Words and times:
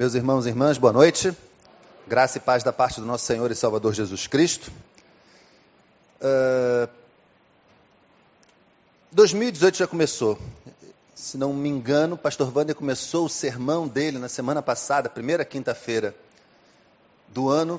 Meus 0.00 0.14
irmãos 0.14 0.46
e 0.46 0.48
irmãs, 0.48 0.78
boa 0.78 0.94
noite. 0.94 1.36
Graça 2.08 2.38
e 2.38 2.40
paz 2.40 2.62
da 2.62 2.72
parte 2.72 3.00
do 3.00 3.06
nosso 3.06 3.26
Senhor 3.26 3.50
e 3.50 3.54
Salvador 3.54 3.92
Jesus 3.92 4.26
Cristo. 4.26 4.72
Uh, 6.22 6.88
2018 9.12 9.76
já 9.76 9.86
começou. 9.86 10.38
Se 11.14 11.36
não 11.36 11.52
me 11.52 11.68
engano, 11.68 12.14
o 12.14 12.18
pastor 12.18 12.50
Wander 12.50 12.74
começou 12.74 13.26
o 13.26 13.28
sermão 13.28 13.86
dele 13.86 14.18
na 14.18 14.30
semana 14.30 14.62
passada, 14.62 15.10
primeira 15.10 15.44
quinta-feira 15.44 16.16
do 17.28 17.50
ano, 17.50 17.78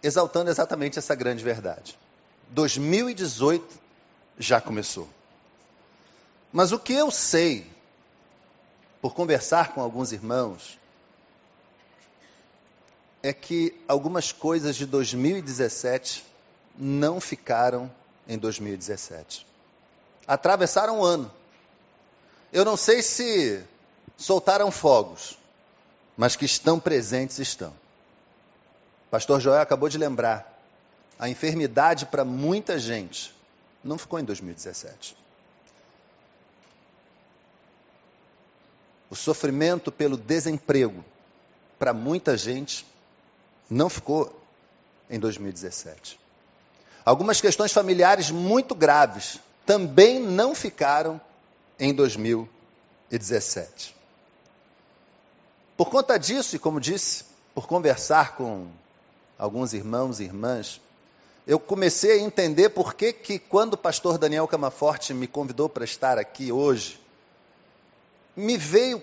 exaltando 0.00 0.48
exatamente 0.48 1.00
essa 1.00 1.16
grande 1.16 1.42
verdade. 1.42 1.98
2018 2.50 3.66
já 4.38 4.60
começou. 4.60 5.08
Mas 6.52 6.70
o 6.70 6.78
que 6.78 6.92
eu 6.92 7.10
sei, 7.10 7.66
por 9.00 9.12
conversar 9.12 9.74
com 9.74 9.80
alguns 9.80 10.12
irmãos, 10.12 10.80
é 13.22 13.32
que 13.32 13.74
algumas 13.86 14.32
coisas 14.32 14.74
de 14.74 14.84
2017 14.84 16.24
não 16.76 17.20
ficaram 17.20 17.90
em 18.26 18.36
2017. 18.36 19.46
Atravessaram 20.26 21.00
o 21.00 21.04
ano. 21.04 21.30
Eu 22.52 22.64
não 22.64 22.76
sei 22.76 23.00
se 23.02 23.62
soltaram 24.16 24.70
fogos, 24.70 25.38
mas 26.16 26.34
que 26.34 26.44
estão 26.44 26.80
presentes 26.80 27.38
estão. 27.38 27.72
Pastor 29.10 29.40
Joel 29.40 29.60
acabou 29.60 29.88
de 29.88 29.98
lembrar. 29.98 30.50
A 31.18 31.28
enfermidade 31.28 32.06
para 32.06 32.24
muita 32.24 32.78
gente 32.78 33.32
não 33.84 33.96
ficou 33.96 34.18
em 34.18 34.24
2017. 34.24 35.16
O 39.08 39.14
sofrimento 39.14 39.92
pelo 39.92 40.16
desemprego 40.16 41.04
para 41.78 41.92
muita 41.92 42.36
gente 42.36 42.86
não 43.72 43.88
ficou 43.88 44.30
em 45.08 45.18
2017. 45.18 46.20
Algumas 47.04 47.40
questões 47.40 47.72
familiares 47.72 48.30
muito 48.30 48.74
graves 48.74 49.40
também 49.66 50.20
não 50.20 50.54
ficaram 50.54 51.20
em 51.78 51.94
2017. 51.94 53.96
Por 55.76 55.90
conta 55.90 56.18
disso, 56.18 56.54
e 56.54 56.58
como 56.58 56.80
disse, 56.80 57.24
por 57.54 57.66
conversar 57.66 58.36
com 58.36 58.68
alguns 59.38 59.72
irmãos 59.72 60.20
e 60.20 60.24
irmãs, 60.24 60.80
eu 61.46 61.58
comecei 61.58 62.20
a 62.20 62.22
entender 62.22 62.68
por 62.68 62.94
que, 62.94 63.12
que 63.12 63.38
quando 63.38 63.74
o 63.74 63.78
pastor 63.78 64.18
Daniel 64.18 64.46
Camaforte 64.46 65.12
me 65.12 65.26
convidou 65.26 65.68
para 65.68 65.84
estar 65.84 66.18
aqui 66.18 66.52
hoje, 66.52 67.00
me 68.36 68.56
veio, 68.56 69.02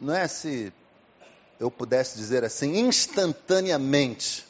não 0.00 0.14
é 0.14 0.26
se 0.26 0.72
eu 1.58 1.70
pudesse 1.70 2.16
dizer 2.16 2.44
assim, 2.44 2.78
instantaneamente, 2.78 4.46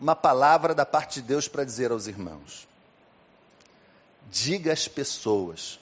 uma 0.00 0.14
palavra 0.14 0.74
da 0.74 0.84
parte 0.84 1.20
de 1.20 1.28
Deus 1.28 1.48
para 1.48 1.64
dizer 1.64 1.90
aos 1.90 2.06
irmãos: 2.06 2.68
diga 4.30 4.72
às 4.72 4.86
pessoas 4.86 5.78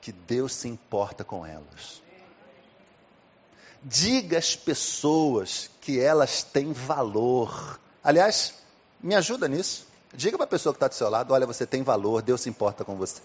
que 0.00 0.12
Deus 0.12 0.54
se 0.54 0.68
importa 0.68 1.24
com 1.24 1.44
elas. 1.44 2.00
Diga 3.82 4.38
às 4.38 4.54
pessoas 4.54 5.70
que 5.80 5.98
elas 5.98 6.42
têm 6.42 6.72
valor. 6.72 7.80
Aliás, 8.04 8.54
me 9.00 9.14
ajuda 9.14 9.48
nisso. 9.48 9.86
Diga 10.12 10.36
para 10.36 10.44
a 10.44 10.48
pessoa 10.48 10.72
que 10.74 10.76
está 10.76 10.88
do 10.88 10.94
seu 10.94 11.08
lado: 11.08 11.32
olha, 11.32 11.46
você 11.46 11.66
tem 11.66 11.82
valor, 11.82 12.22
Deus 12.22 12.42
se 12.42 12.48
importa 12.48 12.84
com 12.84 12.96
você 12.96 13.22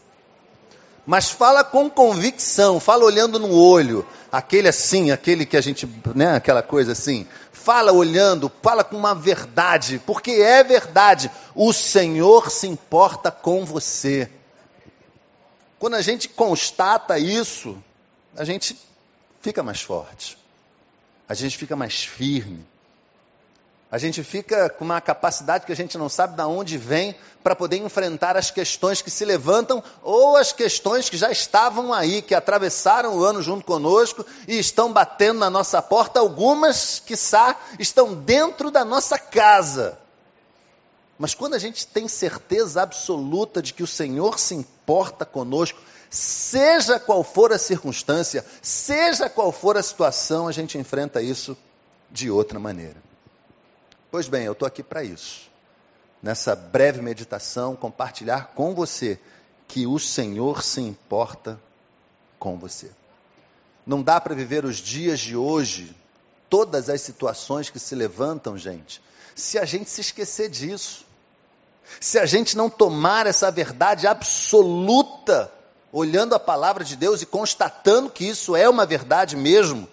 mas 1.06 1.30
fala 1.30 1.64
com 1.64 1.90
convicção, 1.90 2.80
fala 2.80 3.06
olhando 3.06 3.38
no 3.38 3.54
olho, 3.54 4.06
aquele 4.32 4.68
assim, 4.68 5.12
aquele 5.12 5.46
que 5.46 5.56
a 5.56 5.62
gente, 5.62 5.88
né, 6.16 6.36
aquela 6.36 6.64
coisa 6.64 6.94
assim. 6.94 7.28
Fala 7.52 7.92
olhando, 7.92 8.52
fala 8.62 8.84
com 8.84 8.98
uma 8.98 9.14
verdade, 9.14 10.02
porque 10.06 10.32
é 10.32 10.64
verdade. 10.64 11.30
O 11.54 11.72
Senhor 11.72 12.50
se 12.50 12.68
importa 12.68 13.32
com 13.32 13.66
você. 13.66 14.30
Quando 15.78 15.96
a 15.96 16.02
gente 16.02 16.28
constata 16.28 17.20
isso, 17.20 17.78
a 18.36 18.44
gente 18.44 18.78
fica 19.42 19.62
mais 19.62 19.82
forte. 19.82 20.38
A 21.30 21.34
gente 21.34 21.58
fica 21.58 21.76
mais 21.76 22.04
firme. 22.04 22.66
A 23.96 23.98
gente 23.98 24.22
fica 24.24 24.70
com 24.70 24.84
uma 24.84 25.00
capacidade 25.00 25.66
que 25.66 25.72
a 25.72 25.76
gente 25.76 25.98
não 25.98 26.10
sabe 26.10 26.36
de 26.36 26.42
onde 26.42 26.78
vem 26.78 27.16
para 27.42 27.56
poder 27.56 27.78
enfrentar 27.78 28.36
as 28.36 28.52
questões 28.52 29.02
que 29.02 29.10
se 29.10 29.24
levantam 29.24 29.82
ou 30.04 30.36
as 30.36 30.52
questões 30.52 31.08
que 31.10 31.16
já 31.16 31.32
estavam 31.32 31.94
aí, 31.94 32.22
que 32.22 32.36
atravessaram 32.36 33.16
o 33.16 33.24
ano 33.24 33.42
junto 33.42 33.66
conosco 33.66 34.26
e 34.50 34.60
estão 34.60 34.92
batendo 34.92 35.40
na 35.40 35.50
nossa 35.50 35.82
porta. 35.82 36.20
Algumas, 36.20 37.02
quiçá, 37.06 37.56
estão 37.80 38.14
dentro 38.14 38.70
da 38.70 38.84
nossa 38.84 39.18
casa. 39.18 39.98
Mas 41.18 41.34
quando 41.34 41.54
a 41.54 41.60
gente 41.60 41.88
tem 41.88 42.06
certeza 42.10 42.82
absoluta 42.82 43.62
de 43.62 43.74
que 43.74 43.82
o 43.82 43.88
Senhor 43.88 44.38
se 44.38 44.56
importa 44.56 45.26
conosco, 45.26 45.80
seja 46.10 47.00
qual 47.00 47.24
for 47.24 47.54
a 47.54 47.58
circunstância, 47.58 48.46
seja 48.62 49.30
qual 49.30 49.54
for 49.54 49.78
a 49.78 49.82
situação, 49.82 50.50
a 50.50 50.52
gente 50.52 50.78
enfrenta 50.78 51.22
isso 51.22 51.58
de 52.12 52.30
outra 52.30 52.60
maneira. 52.60 53.15
Pois 54.16 54.30
bem, 54.30 54.46
eu 54.46 54.54
estou 54.54 54.66
aqui 54.66 54.82
para 54.82 55.04
isso. 55.04 55.52
Nessa 56.24 56.56
breve 56.56 57.02
meditação, 57.02 57.76
compartilhar 57.76 58.54
com 58.56 58.74
você 58.74 59.20
que 59.68 59.86
o 59.86 60.00
Senhor 60.00 60.64
se 60.64 60.80
importa 60.80 61.60
com 62.40 62.58
você. 62.58 62.92
Não 63.86 64.02
dá 64.02 64.22
para 64.22 64.34
viver 64.34 64.64
os 64.64 64.78
dias 64.78 65.20
de 65.20 65.36
hoje, 65.36 65.94
todas 66.50 66.90
as 66.90 67.02
situações 67.02 67.70
que 67.70 67.78
se 67.78 67.94
levantam, 67.94 68.58
gente, 68.58 69.02
se 69.36 69.60
a 69.60 69.66
gente 69.66 69.90
se 69.90 70.00
esquecer 70.00 70.48
disso. 70.48 71.06
Se 72.00 72.18
a 72.18 72.26
gente 72.26 72.56
não 72.56 72.70
tomar 72.70 73.28
essa 73.28 73.52
verdade 73.52 74.08
absoluta, 74.08 75.52
olhando 75.92 76.34
a 76.34 76.40
palavra 76.40 76.86
de 76.86 76.96
Deus 76.96 77.22
e 77.22 77.26
constatando 77.26 78.10
que 78.10 78.24
isso 78.24 78.56
é 78.56 78.70
uma 78.70 78.86
verdade 78.86 79.36
mesmo, 79.36 79.90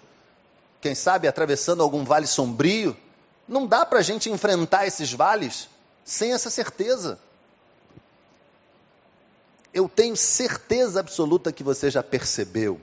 quem 0.79 0.95
sabe 0.95 1.27
atravessando 1.27 1.83
algum 1.83 2.05
vale 2.05 2.25
sombrio, 2.25 2.95
não 3.47 3.65
dá 3.67 3.85
para 3.85 3.99
a 3.99 4.03
gente 4.03 4.29
enfrentar 4.29 4.85
esses 4.85 5.11
vales 5.11 5.67
sem 6.03 6.33
essa 6.33 6.49
certeza. 6.49 7.19
Eu 9.73 9.89
tenho 9.89 10.15
certeza 10.15 10.99
absoluta 10.99 11.51
que 11.51 11.63
você 11.63 11.89
já 11.89 12.03
percebeu 12.03 12.79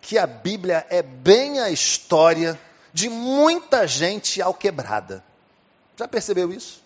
que 0.00 0.16
a 0.16 0.26
Bíblia 0.26 0.86
é 0.88 1.02
bem 1.02 1.60
a 1.60 1.70
história 1.70 2.58
de 2.92 3.08
muita 3.08 3.86
gente 3.86 4.40
alquebrada. 4.40 5.22
Já 5.96 6.08
percebeu 6.08 6.52
isso? 6.52 6.82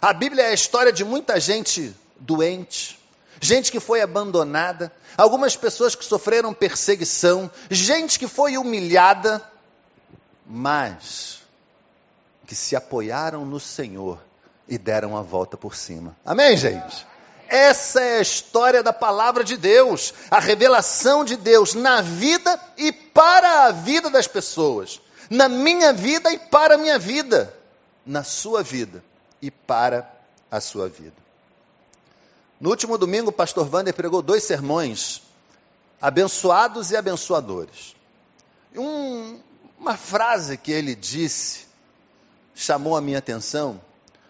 A 0.00 0.12
Bíblia 0.12 0.44
é 0.44 0.48
a 0.48 0.54
história 0.54 0.92
de 0.92 1.04
muita 1.04 1.38
gente 1.38 1.94
doente, 2.18 2.98
gente 3.40 3.70
que 3.70 3.80
foi 3.80 4.00
abandonada, 4.00 4.92
algumas 5.16 5.56
pessoas 5.56 5.94
que 5.94 6.04
sofreram 6.04 6.54
perseguição, 6.54 7.50
gente 7.70 8.18
que 8.18 8.26
foi 8.26 8.56
humilhada, 8.56 9.42
mas 10.46 11.43
que 12.46 12.54
se 12.54 12.76
apoiaram 12.76 13.44
no 13.44 13.58
Senhor 13.58 14.18
e 14.68 14.78
deram 14.78 15.16
a 15.16 15.22
volta 15.22 15.56
por 15.56 15.74
cima. 15.74 16.16
Amém, 16.24 16.56
gente? 16.56 17.06
Essa 17.48 18.00
é 18.00 18.18
a 18.18 18.22
história 18.22 18.82
da 18.82 18.92
palavra 18.92 19.44
de 19.44 19.56
Deus, 19.56 20.14
a 20.30 20.40
revelação 20.40 21.24
de 21.24 21.36
Deus 21.36 21.74
na 21.74 22.00
vida 22.00 22.58
e 22.76 22.90
para 22.90 23.66
a 23.66 23.70
vida 23.70 24.08
das 24.10 24.26
pessoas, 24.26 25.00
na 25.28 25.48
minha 25.48 25.92
vida 25.92 26.32
e 26.32 26.38
para 26.38 26.74
a 26.74 26.78
minha 26.78 26.98
vida, 26.98 27.54
na 28.04 28.24
sua 28.24 28.62
vida 28.62 29.04
e 29.42 29.50
para 29.50 30.10
a 30.50 30.60
sua 30.60 30.88
vida. 30.88 31.16
No 32.60 32.70
último 32.70 32.96
domingo, 32.96 33.28
o 33.28 33.32
pastor 33.32 33.68
Wander 33.72 33.92
pregou 33.92 34.22
dois 34.22 34.42
sermões, 34.44 35.22
abençoados 36.00 36.90
e 36.90 36.96
abençoadores. 36.96 37.94
Um, 38.74 39.38
uma 39.78 39.96
frase 39.96 40.56
que 40.56 40.72
ele 40.72 40.94
disse 40.94 41.66
chamou 42.54 42.96
a 42.96 43.00
minha 43.00 43.18
atenção, 43.18 43.80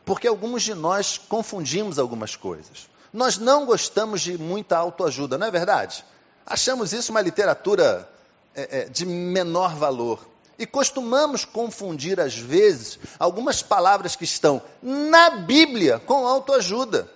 porque 0.04 0.26
alguns 0.26 0.62
de 0.62 0.74
nós 0.74 1.18
confundimos 1.18 1.98
algumas 1.98 2.36
coisas. 2.36 2.88
Nós 3.12 3.38
não 3.38 3.64
gostamos 3.64 4.20
de 4.20 4.36
muita 4.36 4.76
autoajuda, 4.76 5.38
não 5.38 5.46
é 5.46 5.50
verdade? 5.50 6.04
Achamos 6.44 6.92
isso 6.92 7.12
uma 7.12 7.20
literatura 7.20 8.08
é, 8.54 8.80
é, 8.80 8.84
de 8.84 9.06
menor 9.06 9.74
valor. 9.74 10.26
E 10.58 10.66
costumamos 10.66 11.44
confundir, 11.44 12.20
às 12.20 12.36
vezes, 12.36 12.98
algumas 13.18 13.62
palavras 13.62 14.14
que 14.14 14.24
estão 14.24 14.62
na 14.82 15.30
Bíblia 15.30 15.98
com 15.98 16.26
autoajuda. 16.26 17.08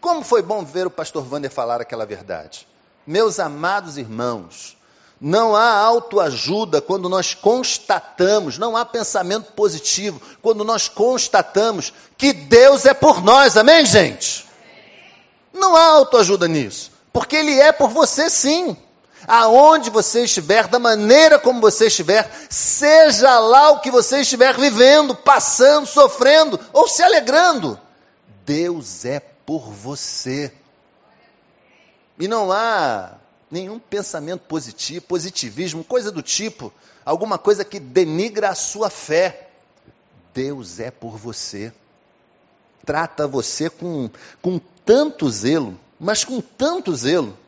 Como 0.00 0.22
foi 0.22 0.42
bom 0.42 0.64
ver 0.64 0.86
o 0.86 0.90
pastor 0.90 1.26
Wander 1.32 1.50
falar 1.50 1.80
aquela 1.80 2.04
verdade. 2.04 2.66
Meus 3.06 3.38
amados 3.38 3.96
irmãos, 3.96 4.76
não 5.20 5.54
há 5.54 5.70
autoajuda 5.70 6.80
quando 6.80 7.08
nós 7.08 7.34
constatamos, 7.34 8.58
não 8.58 8.76
há 8.76 8.84
pensamento 8.84 9.52
positivo 9.52 10.20
quando 10.42 10.64
nós 10.64 10.88
constatamos 10.88 11.92
que 12.18 12.32
Deus 12.32 12.84
é 12.84 12.92
por 12.92 13.22
nós, 13.22 13.56
amém, 13.56 13.86
gente? 13.86 14.46
Não 15.52 15.76
há 15.76 15.86
autoajuda 15.86 16.48
nisso, 16.48 16.90
porque 17.12 17.36
Ele 17.36 17.58
é 17.58 17.72
por 17.72 17.88
você 17.88 18.28
sim. 18.28 18.76
aonde 19.26 19.88
você 19.88 20.24
estiver, 20.24 20.68
da 20.68 20.78
maneira 20.78 21.38
como 21.38 21.60
você 21.60 21.86
estiver, 21.86 22.30
seja 22.50 23.38
lá 23.38 23.70
o 23.70 23.80
que 23.80 23.90
você 23.90 24.20
estiver 24.20 24.54
vivendo, 24.58 25.14
passando, 25.14 25.86
sofrendo 25.86 26.60
ou 26.72 26.86
se 26.86 27.02
alegrando. 27.02 27.80
Deus 28.44 29.04
é 29.06 29.20
por 29.20 29.70
você. 29.70 30.52
E 32.18 32.28
não 32.28 32.52
há 32.52 33.12
nenhum 33.54 33.78
pensamento 33.78 34.40
positivo, 34.40 35.06
positivismo, 35.06 35.84
coisa 35.84 36.10
do 36.10 36.20
tipo, 36.22 36.72
alguma 37.06 37.38
coisa 37.38 37.64
que 37.64 37.78
denigra 37.78 38.48
a 38.48 38.54
sua 38.54 38.90
fé. 38.90 39.48
Deus 40.34 40.80
é 40.80 40.90
por 40.90 41.16
você. 41.16 41.72
Trata 42.84 43.28
você 43.28 43.70
com, 43.70 44.10
com 44.42 44.60
tanto 44.84 45.30
zelo, 45.30 45.78
mas 46.00 46.24
com 46.24 46.40
tanto 46.40 46.94
zelo. 46.96 47.38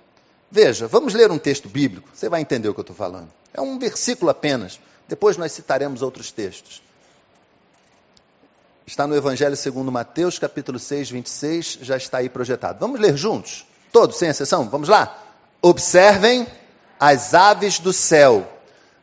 Veja, 0.48 0.86
vamos 0.86 1.12
ler 1.12 1.32
um 1.32 1.38
texto 1.38 1.68
bíblico, 1.68 2.08
você 2.14 2.28
vai 2.28 2.40
entender 2.40 2.68
o 2.68 2.72
que 2.74 2.78
eu 2.78 2.82
estou 2.82 2.96
falando. 2.96 3.28
É 3.52 3.60
um 3.60 3.76
versículo 3.76 4.30
apenas, 4.30 4.78
depois 5.08 5.36
nós 5.36 5.50
citaremos 5.50 6.02
outros 6.02 6.30
textos. 6.30 6.80
Está 8.86 9.08
no 9.08 9.16
Evangelho 9.16 9.56
segundo 9.56 9.90
Mateus, 9.90 10.38
capítulo 10.38 10.78
6, 10.78 11.10
26, 11.10 11.78
já 11.82 11.96
está 11.96 12.18
aí 12.18 12.28
projetado. 12.28 12.78
Vamos 12.78 13.00
ler 13.00 13.16
juntos? 13.16 13.66
Todos, 13.90 14.16
sem 14.16 14.28
exceção? 14.28 14.68
Vamos 14.68 14.88
lá? 14.88 15.25
Observem 15.62 16.46
as 16.98 17.34
aves 17.34 17.78
do 17.78 17.92
céu, 17.92 18.46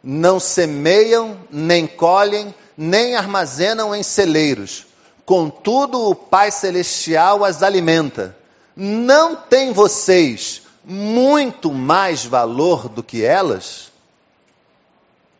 não 0.03 0.39
semeiam, 0.39 1.37
nem 1.49 1.87
colhem, 1.87 2.53
nem 2.77 3.15
armazenam 3.15 3.95
em 3.95 4.03
celeiros. 4.03 4.85
Contudo, 5.25 6.09
o 6.09 6.15
Pai 6.15 6.51
Celestial 6.51 7.45
as 7.45 7.63
alimenta. 7.63 8.35
Não 8.75 9.35
tem 9.35 9.71
vocês 9.71 10.63
muito 10.83 11.71
mais 11.71 12.25
valor 12.25 12.89
do 12.89 13.01
que 13.01 13.23
elas? 13.23 13.91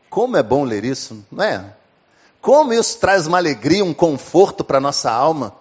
Como 0.10 0.38
é 0.38 0.44
bom 0.44 0.64
ler 0.64 0.86
isso, 0.86 1.26
não 1.32 1.44
é? 1.44 1.74
Como 2.40 2.74
isso 2.74 3.00
traz 3.00 3.26
uma 3.26 3.38
alegria, 3.38 3.84
um 3.84 3.94
conforto 3.94 4.64
para 4.64 4.80
nossa 4.80 5.12
alma. 5.12 5.54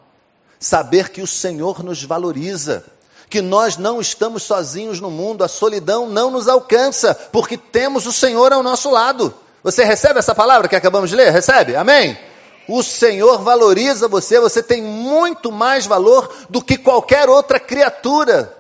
Saber 0.61 1.09
que 1.09 1.23
o 1.23 1.27
Senhor 1.27 1.83
nos 1.83 2.03
valoriza 2.05 2.85
que 3.33 3.41
nós 3.41 3.79
não 3.79 3.99
estamos 3.99 4.43
sozinhos 4.43 5.01
no 5.01 5.11
mundo, 5.11 5.43
a 5.43 5.49
solidão 5.49 6.07
não 6.07 6.31
nos 6.31 6.49
alcança, 6.49 7.15
porque 7.15 7.57
temos 7.57 8.05
o 8.05 8.13
Senhor 8.13 8.53
ao 8.53 8.63
nosso 8.63 8.91
lado. 8.91 9.35
Você 9.63 9.85
recebe 9.85 10.19
essa 10.19 10.35
palavra 10.35 10.69
que 10.69 10.77
acabamos 10.77 11.09
de 11.09 11.17
ler? 11.17 11.33
Recebe? 11.33 11.75
Amém? 11.75 12.19
O 12.69 12.83
Senhor 12.83 13.39
valoriza 13.39 14.07
você, 14.07 14.39
você 14.39 14.63
tem 14.63 14.83
muito 14.83 15.51
mais 15.51 15.87
valor 15.87 16.31
do 16.51 16.63
que 16.63 16.77
qualquer 16.77 17.27
outra 17.31 17.59
criatura. 17.59 18.55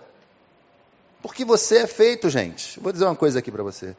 Porque 1.20 1.44
você 1.44 1.80
é 1.80 1.86
feito, 1.86 2.30
gente. 2.30 2.80
Vou 2.80 2.92
dizer 2.92 3.04
uma 3.04 3.14
coisa 3.14 3.40
aqui 3.40 3.52
para 3.52 3.62
você. 3.62 3.94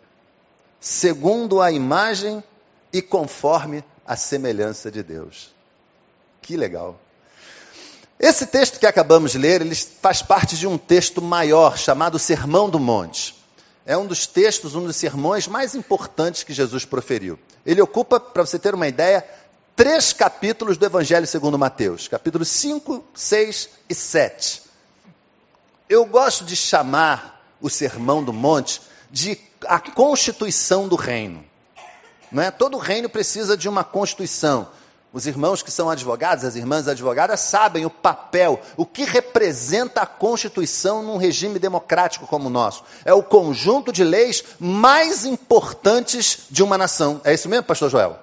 Segundo 0.80 1.62
a 1.62 1.72
imagem 1.72 2.44
e 2.92 3.00
conforme 3.00 3.84
a 4.08 4.16
semelhança 4.16 4.90
de 4.90 5.04
Deus. 5.04 5.54
Que 6.42 6.58
legal. 6.58 6.98
Esse 8.20 8.46
texto 8.46 8.80
que 8.80 8.86
acabamos 8.86 9.32
de 9.32 9.38
ler, 9.38 9.62
ele 9.62 9.76
faz 9.76 10.22
parte 10.22 10.56
de 10.56 10.68
um 10.68 10.78
texto 10.78 11.22
maior 11.22 11.78
chamado 11.78 12.20
Sermão 12.20 12.70
do 12.70 12.80
Monte. 12.80 13.36
É 13.86 13.98
um 13.98 14.06
dos 14.06 14.26
textos, 14.26 14.76
um 14.76 14.86
dos 14.86 14.96
sermões 14.96 15.48
mais 15.48 15.76
importantes 15.76 16.44
que 16.44 16.54
Jesus 16.54 16.86
proferiu. 16.86 17.38
Ele 17.66 17.82
ocupa, 17.82 18.20
para 18.20 18.46
você 18.46 18.58
ter 18.58 18.74
uma 18.74 18.88
ideia, 18.88 19.26
três 19.76 20.14
capítulos 20.14 20.78
do 20.78 20.86
Evangelho 20.86 21.28
segundo 21.28 21.58
Mateus, 21.58 22.08
capítulos 22.08 22.48
5, 22.48 23.04
6 23.14 23.70
e 23.90 23.96
7. 23.96 24.62
Eu 25.90 26.06
gosto 26.06 26.46
de 26.46 26.56
chamar 26.56 27.46
o 27.60 27.70
Sermão 27.70 28.24
do 28.24 28.32
Monte 28.32 28.82
de 29.12 29.38
a 29.66 29.80
constituição 29.80 30.88
do 30.88 30.96
reino. 30.96 31.44
Não 32.32 32.42
é? 32.42 32.52
Todo 32.52 32.78
reino 32.78 33.10
precisa 33.10 33.56
de 33.56 33.70
uma 33.70 33.84
constituição. 33.84 34.70
Os 35.14 35.28
irmãos 35.28 35.62
que 35.62 35.70
são 35.70 35.92
advogados, 35.92 36.44
as 36.44 36.56
irmãs 36.56 36.88
advogadas, 36.88 37.40
sabem 37.40 37.86
o 37.86 37.90
papel, 37.90 38.60
o 38.76 38.84
que 38.84 39.04
representa 39.04 40.02
a 40.02 40.08
Constituição 40.08 41.04
num 41.04 41.18
regime 41.18 41.60
democrático 41.60 42.26
como 42.26 42.48
o 42.48 42.50
nosso. 42.50 42.84
É 43.06 43.14
o 43.14 43.22
conjunto 43.22 43.94
de 43.94 44.04
leis 44.04 44.44
mais 44.60 45.24
importantes 45.24 46.48
de 46.50 46.64
uma 46.64 46.80
nação. 46.80 47.22
É 47.24 47.32
isso 47.32 47.48
mesmo, 47.48 47.64
pastor 47.64 47.92
Joel? 47.92 48.18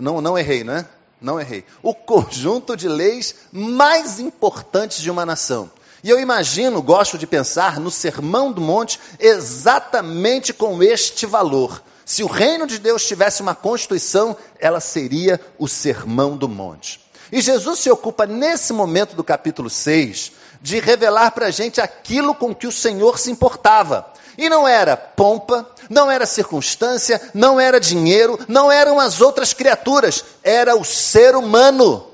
Não, 0.00 0.22
não 0.22 0.38
errei, 0.38 0.64
não 0.64 0.72
é? 0.72 0.86
Não 1.20 1.38
errei. 1.38 1.66
O 1.82 1.94
conjunto 1.94 2.74
de 2.74 2.88
leis 2.88 3.34
mais 3.52 4.18
importantes 4.18 5.02
de 5.02 5.10
uma 5.10 5.26
nação. 5.26 5.70
E 6.02 6.08
eu 6.08 6.18
imagino, 6.18 6.80
gosto 6.80 7.18
de 7.18 7.26
pensar 7.26 7.78
no 7.78 7.90
Sermão 7.90 8.50
do 8.52 8.62
Monte 8.62 8.98
exatamente 9.18 10.54
com 10.54 10.82
este 10.82 11.26
valor. 11.26 11.82
Se 12.08 12.22
o 12.22 12.26
reino 12.26 12.66
de 12.66 12.78
Deus 12.78 13.06
tivesse 13.06 13.42
uma 13.42 13.54
constituição, 13.54 14.34
ela 14.58 14.80
seria 14.80 15.38
o 15.58 15.68
Sermão 15.68 16.38
do 16.38 16.48
Monte. 16.48 17.04
E 17.30 17.38
Jesus 17.42 17.80
se 17.80 17.90
ocupa, 17.90 18.24
nesse 18.24 18.72
momento 18.72 19.14
do 19.14 19.22
capítulo 19.22 19.68
6, 19.68 20.32
de 20.62 20.80
revelar 20.80 21.32
para 21.32 21.48
a 21.48 21.50
gente 21.50 21.82
aquilo 21.82 22.34
com 22.34 22.54
que 22.54 22.66
o 22.66 22.72
Senhor 22.72 23.18
se 23.18 23.30
importava. 23.30 24.10
E 24.38 24.48
não 24.48 24.66
era 24.66 24.96
pompa, 24.96 25.70
não 25.90 26.10
era 26.10 26.24
circunstância, 26.24 27.20
não 27.34 27.60
era 27.60 27.78
dinheiro, 27.78 28.38
não 28.48 28.72
eram 28.72 28.98
as 28.98 29.20
outras 29.20 29.52
criaturas, 29.52 30.24
era 30.42 30.74
o 30.74 30.86
ser 30.86 31.36
humano. 31.36 32.06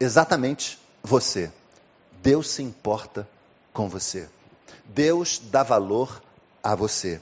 Exatamente 0.00 0.78
você. 1.02 1.52
Deus 2.22 2.48
se 2.48 2.62
importa 2.62 3.28
com 3.70 3.86
você. 3.86 4.26
Deus 4.86 5.42
dá 5.44 5.62
valor 5.62 6.22
a 6.62 6.74
você. 6.74 7.20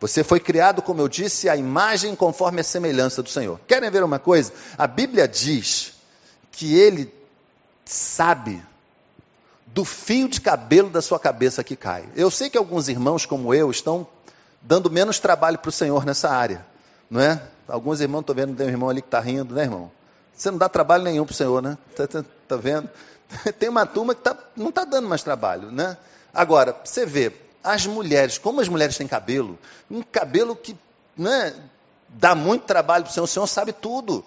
Você 0.00 0.22
foi 0.22 0.38
criado, 0.38 0.82
como 0.82 1.00
eu 1.00 1.08
disse, 1.08 1.48
à 1.48 1.56
imagem 1.56 2.14
conforme 2.14 2.60
a 2.60 2.64
semelhança 2.64 3.22
do 3.22 3.30
Senhor. 3.30 3.58
Querem 3.66 3.90
ver 3.90 4.04
uma 4.04 4.18
coisa? 4.18 4.52
A 4.76 4.86
Bíblia 4.86 5.26
diz 5.26 5.94
que 6.52 6.74
ele 6.78 7.12
sabe 7.84 8.62
do 9.66 9.84
fio 9.84 10.28
de 10.28 10.40
cabelo 10.40 10.90
da 10.90 11.00
sua 11.00 11.18
cabeça 11.18 11.64
que 11.64 11.76
cai. 11.76 12.04
Eu 12.14 12.30
sei 12.30 12.50
que 12.50 12.58
alguns 12.58 12.88
irmãos 12.88 13.24
como 13.24 13.54
eu 13.54 13.70
estão 13.70 14.06
dando 14.60 14.90
menos 14.90 15.18
trabalho 15.18 15.58
para 15.58 15.68
o 15.68 15.72
Senhor 15.72 16.04
nessa 16.04 16.30
área, 16.30 16.64
não 17.10 17.20
é? 17.20 17.40
Alguns 17.68 18.00
irmãos, 18.00 18.20
estou 18.20 18.34
vendo, 18.34 18.56
tem 18.56 18.66
um 18.66 18.70
irmão 18.70 18.88
ali 18.88 19.00
que 19.00 19.08
está 19.08 19.20
rindo, 19.20 19.54
né, 19.54 19.62
irmão? 19.62 19.90
Você 20.34 20.50
não 20.50 20.58
dá 20.58 20.68
trabalho 20.68 21.04
nenhum 21.04 21.24
para 21.24 21.32
o 21.32 21.36
Senhor, 21.36 21.62
né? 21.62 21.78
Está 21.90 22.06
tá, 22.06 22.24
tá 22.46 22.56
vendo? 22.56 22.88
Tem 23.58 23.68
uma 23.68 23.86
turma 23.86 24.14
que 24.14 24.20
tá, 24.20 24.36
não 24.54 24.68
está 24.68 24.84
dando 24.84 25.08
mais 25.08 25.22
trabalho, 25.22 25.70
né? 25.70 25.96
Agora, 26.32 26.76
você 26.84 27.06
vê, 27.06 27.32
as 27.66 27.84
mulheres, 27.84 28.38
como 28.38 28.60
as 28.60 28.68
mulheres 28.68 28.96
têm 28.96 29.08
cabelo, 29.08 29.58
um 29.90 30.00
cabelo 30.00 30.54
que 30.54 30.76
né, 31.16 31.52
dá 32.08 32.34
muito 32.34 32.62
trabalho 32.64 33.04
para 33.04 33.10
o 33.10 33.14
Senhor, 33.14 33.24
o 33.24 33.28
Senhor 33.28 33.46
sabe 33.46 33.72
tudo. 33.72 34.24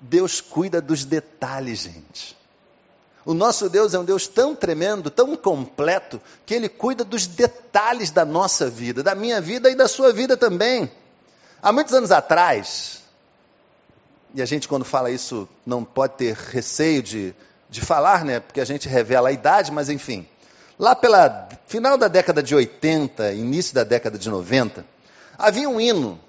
Deus 0.00 0.40
cuida 0.40 0.80
dos 0.80 1.04
detalhes, 1.04 1.80
gente. 1.80 2.36
O 3.24 3.34
nosso 3.34 3.68
Deus 3.68 3.94
é 3.94 3.98
um 3.98 4.04
Deus 4.04 4.26
tão 4.26 4.54
tremendo, 4.54 5.10
tão 5.10 5.34
completo, 5.34 6.20
que 6.46 6.54
Ele 6.54 6.68
cuida 6.68 7.04
dos 7.04 7.26
detalhes 7.26 8.10
da 8.10 8.24
nossa 8.24 8.70
vida, 8.70 9.02
da 9.02 9.14
minha 9.14 9.40
vida 9.40 9.70
e 9.70 9.74
da 9.74 9.88
sua 9.88 10.12
vida 10.12 10.36
também. 10.36 10.90
Há 11.62 11.72
muitos 11.72 11.92
anos 11.94 12.12
atrás, 12.12 13.02
e 14.34 14.42
a 14.42 14.46
gente 14.46 14.68
quando 14.68 14.84
fala 14.84 15.10
isso 15.10 15.48
não 15.66 15.82
pode 15.82 16.14
ter 16.14 16.34
receio 16.34 17.02
de, 17.02 17.34
de 17.68 17.80
falar, 17.80 18.24
né? 18.24 18.40
Porque 18.40 18.60
a 18.60 18.64
gente 18.64 18.88
revela 18.88 19.30
a 19.30 19.32
idade, 19.32 19.72
mas 19.72 19.88
enfim. 19.88 20.28
Lá 20.78 20.94
pela 20.94 21.48
final 21.66 21.98
da 21.98 22.06
década 22.06 22.42
de 22.42 22.54
80, 22.54 23.32
início 23.32 23.74
da 23.74 23.82
década 23.82 24.16
de 24.16 24.30
90, 24.30 24.84
havia 25.36 25.68
um 25.68 25.80
hino, 25.80 26.20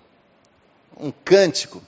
um 0.97 1.11
cântico. 1.11 1.81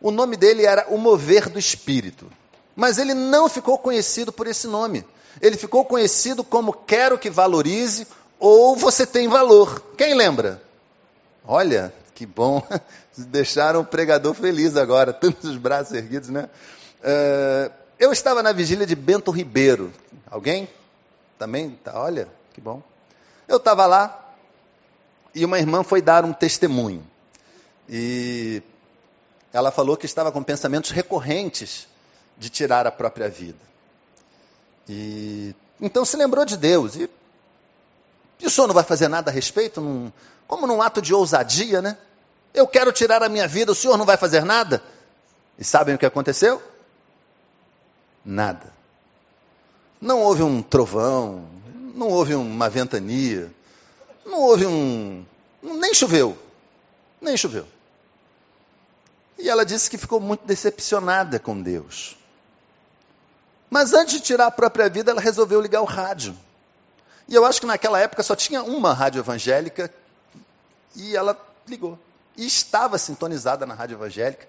O 0.00 0.10
nome 0.10 0.36
dele 0.36 0.66
era 0.66 0.86
O 0.88 0.98
Mover 0.98 1.48
do 1.48 1.58
Espírito. 1.58 2.30
Mas 2.74 2.98
ele 2.98 3.14
não 3.14 3.48
ficou 3.48 3.78
conhecido 3.78 4.32
por 4.32 4.46
esse 4.46 4.66
nome. 4.66 5.04
Ele 5.40 5.56
ficou 5.56 5.84
conhecido 5.84 6.42
como 6.42 6.72
Quero 6.72 7.18
que 7.18 7.30
Valorize 7.30 8.06
ou 8.38 8.74
Você 8.74 9.06
Tem 9.06 9.28
Valor. 9.28 9.80
Quem 9.96 10.14
lembra? 10.14 10.60
Olha, 11.46 11.92
que 12.14 12.26
bom. 12.26 12.62
Deixaram 13.16 13.80
o 13.80 13.84
pregador 13.84 14.34
feliz 14.34 14.76
agora, 14.76 15.12
tantos 15.14 15.56
braços 15.56 15.94
erguidos, 15.94 16.28
né? 16.28 16.48
Uh, 17.00 17.72
eu 17.98 18.12
estava 18.12 18.42
na 18.42 18.52
vigília 18.52 18.86
de 18.86 18.96
Bento 18.96 19.30
Ribeiro. 19.30 19.92
Alguém? 20.28 20.68
Também, 21.38 21.70
tá, 21.82 22.00
olha, 22.00 22.28
que 22.52 22.60
bom. 22.60 22.82
Eu 23.48 23.56
estava 23.56 23.86
lá 23.86 24.34
e 25.34 25.44
uma 25.44 25.58
irmã 25.58 25.82
foi 25.82 26.00
dar 26.00 26.24
um 26.24 26.32
testemunho. 26.32 27.04
E 27.88 28.62
ela 29.52 29.70
falou 29.70 29.96
que 29.96 30.06
estava 30.06 30.32
com 30.32 30.42
pensamentos 30.42 30.90
recorrentes 30.90 31.86
de 32.38 32.48
tirar 32.48 32.86
a 32.86 32.92
própria 32.92 33.28
vida. 33.28 33.58
E 34.88 35.54
então 35.80 36.04
se 36.04 36.16
lembrou 36.16 36.44
de 36.44 36.56
Deus. 36.56 36.96
E, 36.96 37.10
o 38.44 38.50
senhor 38.50 38.66
não 38.66 38.74
vai 38.74 38.84
fazer 38.84 39.08
nada 39.08 39.30
a 39.30 39.34
respeito? 39.34 39.80
Num, 39.80 40.12
como 40.46 40.66
num 40.66 40.82
ato 40.82 41.00
de 41.00 41.14
ousadia, 41.14 41.80
né? 41.80 41.96
Eu 42.52 42.66
quero 42.68 42.92
tirar 42.92 43.22
a 43.22 43.28
minha 43.28 43.48
vida, 43.48 43.72
o 43.72 43.74
senhor 43.74 43.96
não 43.96 44.04
vai 44.04 44.16
fazer 44.16 44.44
nada? 44.44 44.82
E 45.58 45.64
sabem 45.64 45.94
o 45.94 45.98
que 45.98 46.06
aconteceu? 46.06 46.62
Nada. 48.24 48.72
Não 50.04 50.20
houve 50.20 50.42
um 50.42 50.60
trovão, 50.60 51.48
não 51.94 52.10
houve 52.10 52.34
uma 52.34 52.68
ventania, 52.68 53.50
não 54.26 54.38
houve 54.38 54.66
um. 54.66 55.24
Nem 55.62 55.94
choveu. 55.94 56.36
Nem 57.22 57.38
choveu. 57.38 57.66
E 59.38 59.48
ela 59.48 59.64
disse 59.64 59.88
que 59.88 59.96
ficou 59.96 60.20
muito 60.20 60.44
decepcionada 60.44 61.38
com 61.38 61.58
Deus. 61.58 62.18
Mas 63.70 63.94
antes 63.94 64.16
de 64.16 64.20
tirar 64.20 64.48
a 64.48 64.50
própria 64.50 64.90
vida, 64.90 65.10
ela 65.10 65.22
resolveu 65.22 65.58
ligar 65.58 65.80
o 65.80 65.86
rádio. 65.86 66.36
E 67.26 67.34
eu 67.34 67.46
acho 67.46 67.58
que 67.58 67.66
naquela 67.66 67.98
época 67.98 68.22
só 68.22 68.36
tinha 68.36 68.62
uma 68.62 68.92
rádio 68.92 69.20
evangélica 69.20 69.90
e 70.94 71.16
ela 71.16 71.34
ligou. 71.66 71.98
E 72.36 72.44
estava 72.44 72.98
sintonizada 72.98 73.64
na 73.64 73.72
rádio 73.72 73.94
evangélica 73.94 74.46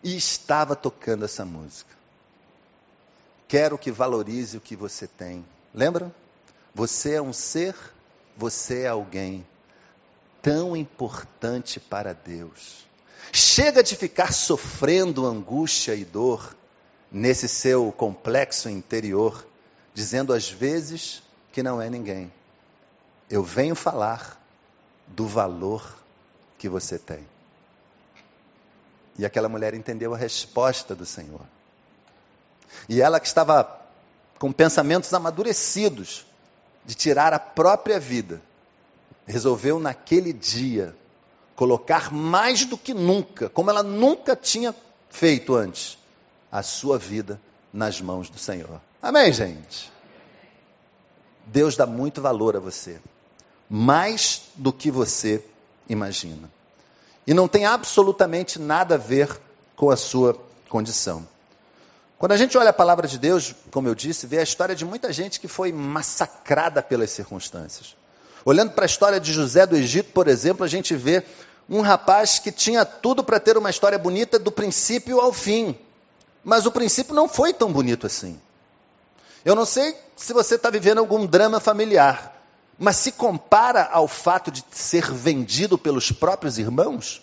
e 0.00 0.16
estava 0.16 0.76
tocando 0.76 1.24
essa 1.24 1.44
música. 1.44 2.01
Quero 3.52 3.76
que 3.76 3.92
valorize 3.92 4.56
o 4.56 4.62
que 4.62 4.74
você 4.74 5.06
tem. 5.06 5.44
Lembra? 5.74 6.10
Você 6.74 7.16
é 7.16 7.20
um 7.20 7.34
ser, 7.34 7.76
você 8.34 8.84
é 8.84 8.88
alguém 8.88 9.46
tão 10.40 10.74
importante 10.74 11.78
para 11.78 12.14
Deus. 12.14 12.86
Chega 13.30 13.82
de 13.82 13.94
ficar 13.94 14.32
sofrendo 14.32 15.26
angústia 15.26 15.94
e 15.94 16.02
dor 16.02 16.56
nesse 17.10 17.46
seu 17.46 17.92
complexo 17.92 18.70
interior, 18.70 19.46
dizendo 19.92 20.32
às 20.32 20.48
vezes 20.48 21.22
que 21.52 21.62
não 21.62 21.78
é 21.78 21.90
ninguém. 21.90 22.32
Eu 23.28 23.42
venho 23.42 23.74
falar 23.74 24.42
do 25.06 25.26
valor 25.26 25.94
que 26.56 26.70
você 26.70 26.98
tem. 26.98 27.28
E 29.18 29.26
aquela 29.26 29.50
mulher 29.50 29.74
entendeu 29.74 30.14
a 30.14 30.16
resposta 30.16 30.94
do 30.94 31.04
Senhor. 31.04 31.42
E 32.88 33.00
ela 33.00 33.20
que 33.20 33.26
estava 33.26 33.80
com 34.38 34.50
pensamentos 34.52 35.12
amadurecidos 35.14 36.26
de 36.84 36.94
tirar 36.94 37.32
a 37.32 37.38
própria 37.38 38.00
vida, 38.00 38.42
resolveu 39.26 39.78
naquele 39.78 40.32
dia 40.32 40.94
colocar 41.54 42.12
mais 42.12 42.64
do 42.64 42.76
que 42.76 42.92
nunca, 42.92 43.48
como 43.48 43.70
ela 43.70 43.82
nunca 43.82 44.34
tinha 44.34 44.74
feito 45.08 45.54
antes, 45.54 45.98
a 46.50 46.62
sua 46.62 46.98
vida 46.98 47.40
nas 47.72 48.00
mãos 48.00 48.28
do 48.28 48.38
Senhor. 48.38 48.80
Amém, 49.00 49.32
gente? 49.32 49.92
Deus 51.46 51.76
dá 51.76 51.86
muito 51.86 52.20
valor 52.20 52.56
a 52.56 52.60
você, 52.60 53.00
mais 53.68 54.42
do 54.56 54.72
que 54.72 54.90
você 54.90 55.44
imagina. 55.88 56.50
E 57.26 57.32
não 57.32 57.46
tem 57.46 57.64
absolutamente 57.64 58.58
nada 58.58 58.96
a 58.96 58.98
ver 58.98 59.40
com 59.76 59.90
a 59.90 59.96
sua 59.96 60.36
condição. 60.68 61.26
Quando 62.22 62.30
a 62.30 62.36
gente 62.36 62.56
olha 62.56 62.70
a 62.70 62.72
palavra 62.72 63.08
de 63.08 63.18
Deus, 63.18 63.52
como 63.72 63.88
eu 63.88 63.96
disse, 63.96 64.28
vê 64.28 64.38
a 64.38 64.44
história 64.44 64.76
de 64.76 64.84
muita 64.84 65.12
gente 65.12 65.40
que 65.40 65.48
foi 65.48 65.72
massacrada 65.72 66.80
pelas 66.80 67.10
circunstâncias. 67.10 67.96
Olhando 68.44 68.70
para 68.70 68.84
a 68.84 68.86
história 68.86 69.18
de 69.18 69.32
José 69.32 69.66
do 69.66 69.74
Egito, 69.74 70.12
por 70.12 70.28
exemplo, 70.28 70.64
a 70.64 70.68
gente 70.68 70.94
vê 70.94 71.24
um 71.68 71.80
rapaz 71.80 72.38
que 72.38 72.52
tinha 72.52 72.84
tudo 72.84 73.24
para 73.24 73.40
ter 73.40 73.58
uma 73.58 73.70
história 73.70 73.98
bonita 73.98 74.38
do 74.38 74.52
princípio 74.52 75.18
ao 75.18 75.32
fim. 75.32 75.76
Mas 76.44 76.64
o 76.64 76.70
princípio 76.70 77.12
não 77.12 77.28
foi 77.28 77.52
tão 77.52 77.72
bonito 77.72 78.06
assim. 78.06 78.40
Eu 79.44 79.56
não 79.56 79.66
sei 79.66 79.92
se 80.14 80.32
você 80.32 80.54
está 80.54 80.70
vivendo 80.70 80.98
algum 80.98 81.26
drama 81.26 81.58
familiar, 81.58 82.40
mas 82.78 82.94
se 82.98 83.10
compara 83.10 83.88
ao 83.90 84.06
fato 84.06 84.48
de 84.52 84.64
ser 84.70 85.10
vendido 85.10 85.76
pelos 85.76 86.12
próprios 86.12 86.56
irmãos? 86.56 87.20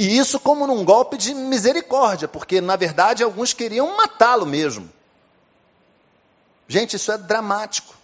E 0.00 0.16
isso 0.16 0.40
como 0.40 0.66
num 0.66 0.82
golpe 0.82 1.18
de 1.18 1.34
misericórdia, 1.34 2.26
porque 2.26 2.58
na 2.58 2.74
verdade 2.74 3.22
alguns 3.22 3.52
queriam 3.52 3.98
matá-lo 3.98 4.46
mesmo. 4.46 4.90
Gente, 6.66 6.96
isso 6.96 7.12
é 7.12 7.18
dramático. 7.18 7.94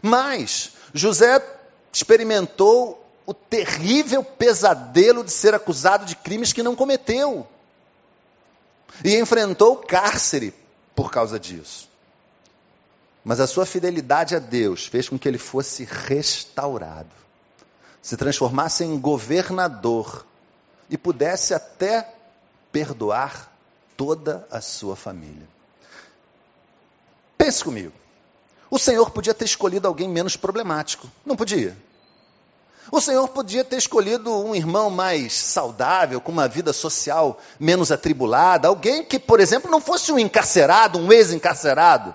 Mas 0.00 0.72
José 0.94 1.44
experimentou 1.92 3.06
o 3.26 3.34
terrível 3.34 4.24
pesadelo 4.24 5.22
de 5.22 5.30
ser 5.30 5.54
acusado 5.54 6.06
de 6.06 6.16
crimes 6.16 6.50
que 6.50 6.62
não 6.62 6.74
cometeu. 6.74 7.46
E 9.04 9.14
enfrentou 9.18 9.76
cárcere 9.76 10.54
por 10.94 11.10
causa 11.10 11.38
disso. 11.38 11.90
Mas 13.22 13.38
a 13.38 13.46
sua 13.46 13.66
fidelidade 13.66 14.34
a 14.34 14.38
Deus 14.38 14.86
fez 14.86 15.10
com 15.10 15.18
que 15.18 15.28
ele 15.28 15.36
fosse 15.36 15.84
restaurado, 15.84 17.12
se 18.00 18.16
transformasse 18.16 18.82
em 18.82 18.98
governador 18.98 20.24
e 20.92 20.98
pudesse 20.98 21.54
até 21.54 22.06
perdoar 22.70 23.50
toda 23.96 24.46
a 24.50 24.60
sua 24.60 24.94
família. 24.94 25.48
Pense 27.38 27.64
comigo. 27.64 27.94
O 28.70 28.78
Senhor 28.78 29.10
podia 29.10 29.32
ter 29.32 29.46
escolhido 29.46 29.88
alguém 29.88 30.06
menos 30.06 30.36
problemático, 30.36 31.10
não 31.24 31.34
podia? 31.34 31.74
O 32.90 33.00
Senhor 33.00 33.26
podia 33.28 33.64
ter 33.64 33.76
escolhido 33.76 34.30
um 34.30 34.54
irmão 34.54 34.90
mais 34.90 35.32
saudável, 35.32 36.20
com 36.20 36.30
uma 36.30 36.46
vida 36.46 36.74
social 36.74 37.40
menos 37.58 37.90
atribulada, 37.90 38.68
alguém 38.68 39.02
que, 39.02 39.18
por 39.18 39.40
exemplo, 39.40 39.70
não 39.70 39.80
fosse 39.80 40.12
um 40.12 40.18
encarcerado, 40.18 40.98
um 40.98 41.10
ex-encarcerado. 41.10 42.14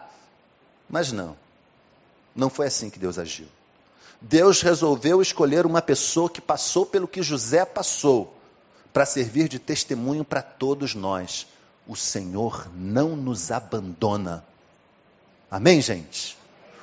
Mas 0.88 1.12
não. 1.12 1.36
Não 2.36 2.50
foi 2.50 2.67
assim 2.67 2.91
que 2.91 3.00
Deus 3.00 3.17
agiu. 3.17 3.48
Deus 4.22 4.62
resolveu 4.62 5.19
escolher 5.19 5.65
uma 5.65 5.81
pessoa 5.81 6.29
que 6.29 6.41
passou 6.41 6.86
pelo 6.86 7.07
que 7.07 7.24
José 7.24 7.65
passou, 7.65 8.37
para 8.98 9.06
servir 9.06 9.48
de 9.48 9.60
testemunho 9.60 10.25
para 10.25 10.42
todos 10.42 10.96
nós. 10.96 11.46
O 11.88 11.96
Senhor 11.96 12.68
não 12.74 13.16
nos 13.16 13.51
abandona. 13.51 14.44
Amém, 15.51 15.80
gente? 15.82 16.36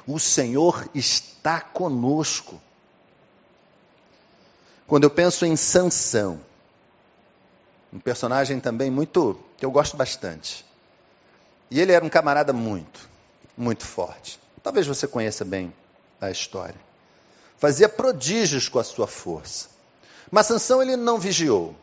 O 0.07 0.21
Senhor 0.21 0.89
está 0.95 1.61
conosco. 1.61 2.63
Quando 4.87 5.03
eu 5.03 5.11
penso 5.11 5.45
em 5.45 5.57
Sansão, 5.57 6.41
um 7.93 7.99
personagem 7.99 8.61
também 8.61 8.93
muito 8.93 9.37
que 9.59 9.67
eu 9.67 9.71
gosto 9.73 9.97
bastante. 9.97 10.65
E 11.69 11.81
ele 11.81 11.91
era 11.91 12.05
um 12.05 12.09
camarada 12.09 12.53
muito, 12.53 13.09
muito 13.57 13.85
forte. 13.85 14.39
Talvez 14.63 14.87
você 14.87 15.09
conheça 15.09 15.45
bem 15.45 15.75
a 16.21 16.31
história. 16.31 16.81
Fazia 17.59 17.89
prodígios 17.89 18.69
com 18.69 18.79
a 18.79 18.85
sua 18.85 19.09
força. 19.09 19.67
Mas 20.31 20.47
Sansão 20.47 20.81
ele 20.81 20.95
não 20.95 21.19
vigiou. 21.19 21.75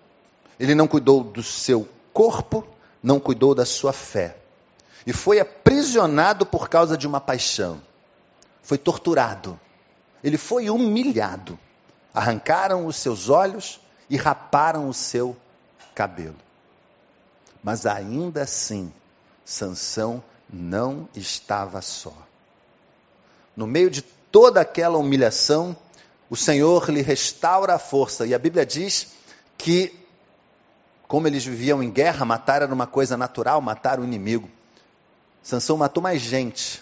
Ele 0.62 0.76
não 0.76 0.88
cuidou 0.88 1.24
do 1.24 1.42
seu 1.42 1.90
corpo, 2.14 2.64
não 3.02 3.20
cuidou 3.20 3.56
da 3.56 3.66
sua 3.66 3.92
fé. 3.92 4.38
E 5.08 5.12
foi 5.12 5.40
aprisionado 5.40 6.46
por 6.46 6.70
causa 6.70 6.96
de 6.96 7.08
uma 7.08 7.20
paixão. 7.20 7.82
Foi 8.62 8.78
torturado. 8.78 9.60
Ele 10.24 10.38
foi 10.38 10.70
humilhado. 10.70 11.58
Arrancaram 12.14 12.86
os 12.86 12.96
seus 12.98 13.28
olhos 13.28 13.80
e 14.08 14.16
raparam 14.16 14.88
o 14.88 14.94
seu 14.94 15.36
cabelo. 15.96 16.36
Mas 17.64 17.88
ainda 17.88 18.44
assim, 18.44 18.94
Sansão 19.44 20.24
não 20.48 21.10
estava 21.16 21.82
só. 21.82 22.14
No 23.58 23.66
meio 23.66 23.90
de 23.90 24.04
toda 24.04 24.62
aquela 24.62 25.00
humilhação, 25.00 25.76
o 26.30 26.38
Senhor 26.38 26.88
lhe 26.92 27.02
restaura 27.02 27.74
a 27.74 27.80
força. 27.80 28.28
E 28.28 28.36
a 28.36 28.38
Bíblia 28.38 28.64
diz 28.64 29.14
que, 29.58 30.00
como 31.12 31.28
eles 31.28 31.44
viviam 31.44 31.84
em 31.84 31.92
guerra, 31.92 32.24
matar 32.24 32.62
era 32.62 32.74
uma 32.74 32.88
coisa 32.88 33.18
natural, 33.18 33.60
matar 33.60 34.00
o 34.00 34.04
inimigo. 34.06 34.50
Sansão 35.44 35.76
matou 35.76 36.02
mais 36.02 36.22
gente 36.22 36.82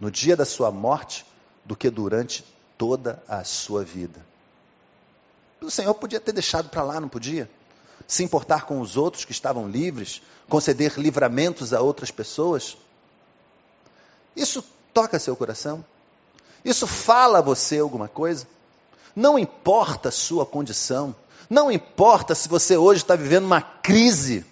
no 0.00 0.08
dia 0.08 0.36
da 0.36 0.44
sua 0.44 0.70
morte 0.70 1.26
do 1.64 1.74
que 1.74 1.90
durante 1.90 2.44
toda 2.78 3.20
a 3.26 3.42
sua 3.42 3.82
vida. 3.82 4.24
O 5.60 5.68
Senhor 5.68 5.92
podia 5.94 6.20
ter 6.20 6.30
deixado 6.30 6.68
para 6.68 6.84
lá, 6.84 7.00
não 7.00 7.08
podia? 7.08 7.50
Se 8.06 8.22
importar 8.22 8.66
com 8.66 8.80
os 8.80 8.96
outros 8.96 9.24
que 9.24 9.32
estavam 9.32 9.68
livres, 9.68 10.22
conceder 10.48 10.96
livramentos 10.96 11.74
a 11.74 11.80
outras 11.80 12.12
pessoas. 12.12 12.76
Isso 14.36 14.64
toca 14.94 15.18
seu 15.18 15.34
coração? 15.34 15.84
Isso 16.64 16.86
fala 16.86 17.40
a 17.40 17.42
você 17.42 17.80
alguma 17.80 18.06
coisa? 18.06 18.46
Não 19.16 19.36
importa 19.36 20.10
a 20.10 20.12
sua 20.12 20.46
condição, 20.46 21.16
não 21.48 21.70
importa 21.70 22.34
se 22.34 22.48
você 22.48 22.76
hoje 22.76 23.02
está 23.02 23.14
vivendo 23.16 23.44
uma 23.44 23.60
crise, 23.60 24.44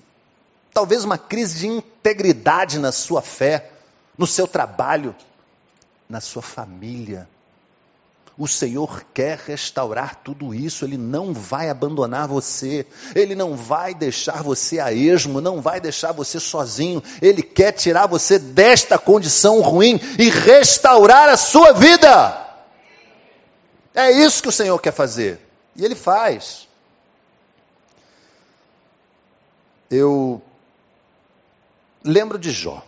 talvez 0.73 1.05
uma 1.05 1.19
crise 1.19 1.61
de 1.61 1.67
integridade 1.67 2.79
na 2.79 2.93
sua 2.93 3.23
fé, 3.23 3.71
no 4.17 4.27
seu 4.27 4.47
trabalho, 4.47 5.15
na 6.09 6.21
sua 6.21 6.43
família. 6.43 7.29
O 8.37 8.49
Senhor 8.49 9.05
quer 9.15 9.39
restaurar 9.47 10.17
tudo 10.17 10.53
isso, 10.53 10.85
Ele 10.85 10.97
não 10.97 11.33
vai 11.33 11.71
abandonar 11.71 12.27
você, 12.27 12.85
Ele 13.15 13.37
não 13.37 13.55
vai 13.55 13.95
deixar 13.95 14.43
você 14.43 14.81
a 14.81 14.93
esmo, 14.93 15.41
não 15.41 15.61
vai 15.61 15.81
deixar 15.81 16.11
você 16.11 16.41
sozinho, 16.41 17.01
Ele 17.23 17.43
quer 17.43 17.71
tirar 17.71 18.09
você 18.09 18.37
desta 18.37 18.99
condição 18.99 19.61
ruim 19.61 20.01
e 20.19 20.31
restaurar 20.31 21.29
a 21.29 21.37
sua 21.37 21.73
vida. 21.73 22.41
É 23.95 24.11
isso 24.11 24.43
que 24.43 24.49
o 24.49 24.53
Senhor 24.53 24.81
quer 24.81 24.93
fazer, 24.93 25.39
e 25.77 25.85
Ele 25.85 25.95
faz. 25.95 26.67
Eu 29.97 30.43
lembro 32.03 32.37
de 32.37 32.51
Jó, 32.51 32.85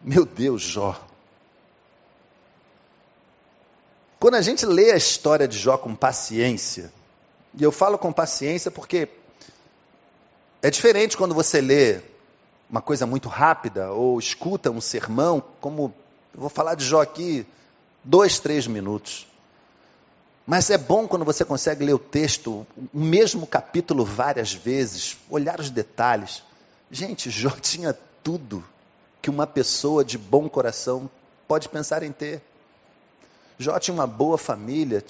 meu 0.00 0.24
Deus, 0.24 0.62
Jó. 0.62 0.96
quando 4.20 4.36
a 4.36 4.40
gente 4.40 4.64
lê 4.64 4.92
a 4.92 4.96
história 4.96 5.48
de 5.48 5.58
Jó 5.58 5.76
com 5.76 5.96
paciência, 5.96 6.92
e 7.54 7.64
eu 7.64 7.72
falo 7.72 7.98
com 7.98 8.12
paciência 8.12 8.70
porque 8.70 9.08
é 10.62 10.70
diferente 10.70 11.16
quando 11.16 11.34
você 11.34 11.60
lê 11.60 12.02
uma 12.70 12.80
coisa 12.80 13.04
muito 13.04 13.28
rápida 13.28 13.90
ou 13.90 14.16
escuta 14.16 14.70
um 14.70 14.80
sermão, 14.80 15.42
como 15.60 15.92
eu 16.32 16.40
vou 16.40 16.48
falar 16.48 16.76
de 16.76 16.84
Jó 16.84 17.02
aqui 17.02 17.44
dois, 18.04 18.38
três 18.38 18.64
minutos. 18.68 19.26
Mas 20.50 20.70
é 20.70 20.78
bom 20.78 21.06
quando 21.06 21.26
você 21.26 21.44
consegue 21.44 21.84
ler 21.84 21.92
o 21.92 21.98
texto, 21.98 22.66
o 22.94 22.98
mesmo 22.98 23.46
capítulo 23.46 24.02
várias 24.02 24.54
vezes, 24.54 25.18
olhar 25.28 25.60
os 25.60 25.68
detalhes. 25.68 26.42
Gente, 26.90 27.28
Jó 27.28 27.50
tinha 27.60 27.92
tudo 28.22 28.64
que 29.20 29.28
uma 29.28 29.46
pessoa 29.46 30.02
de 30.02 30.16
bom 30.16 30.48
coração 30.48 31.10
pode 31.46 31.68
pensar 31.68 32.02
em 32.02 32.10
ter. 32.10 32.40
Jó 33.58 33.78
tinha 33.78 33.92
uma 33.92 34.06
boa 34.06 34.38
família, 34.38 35.04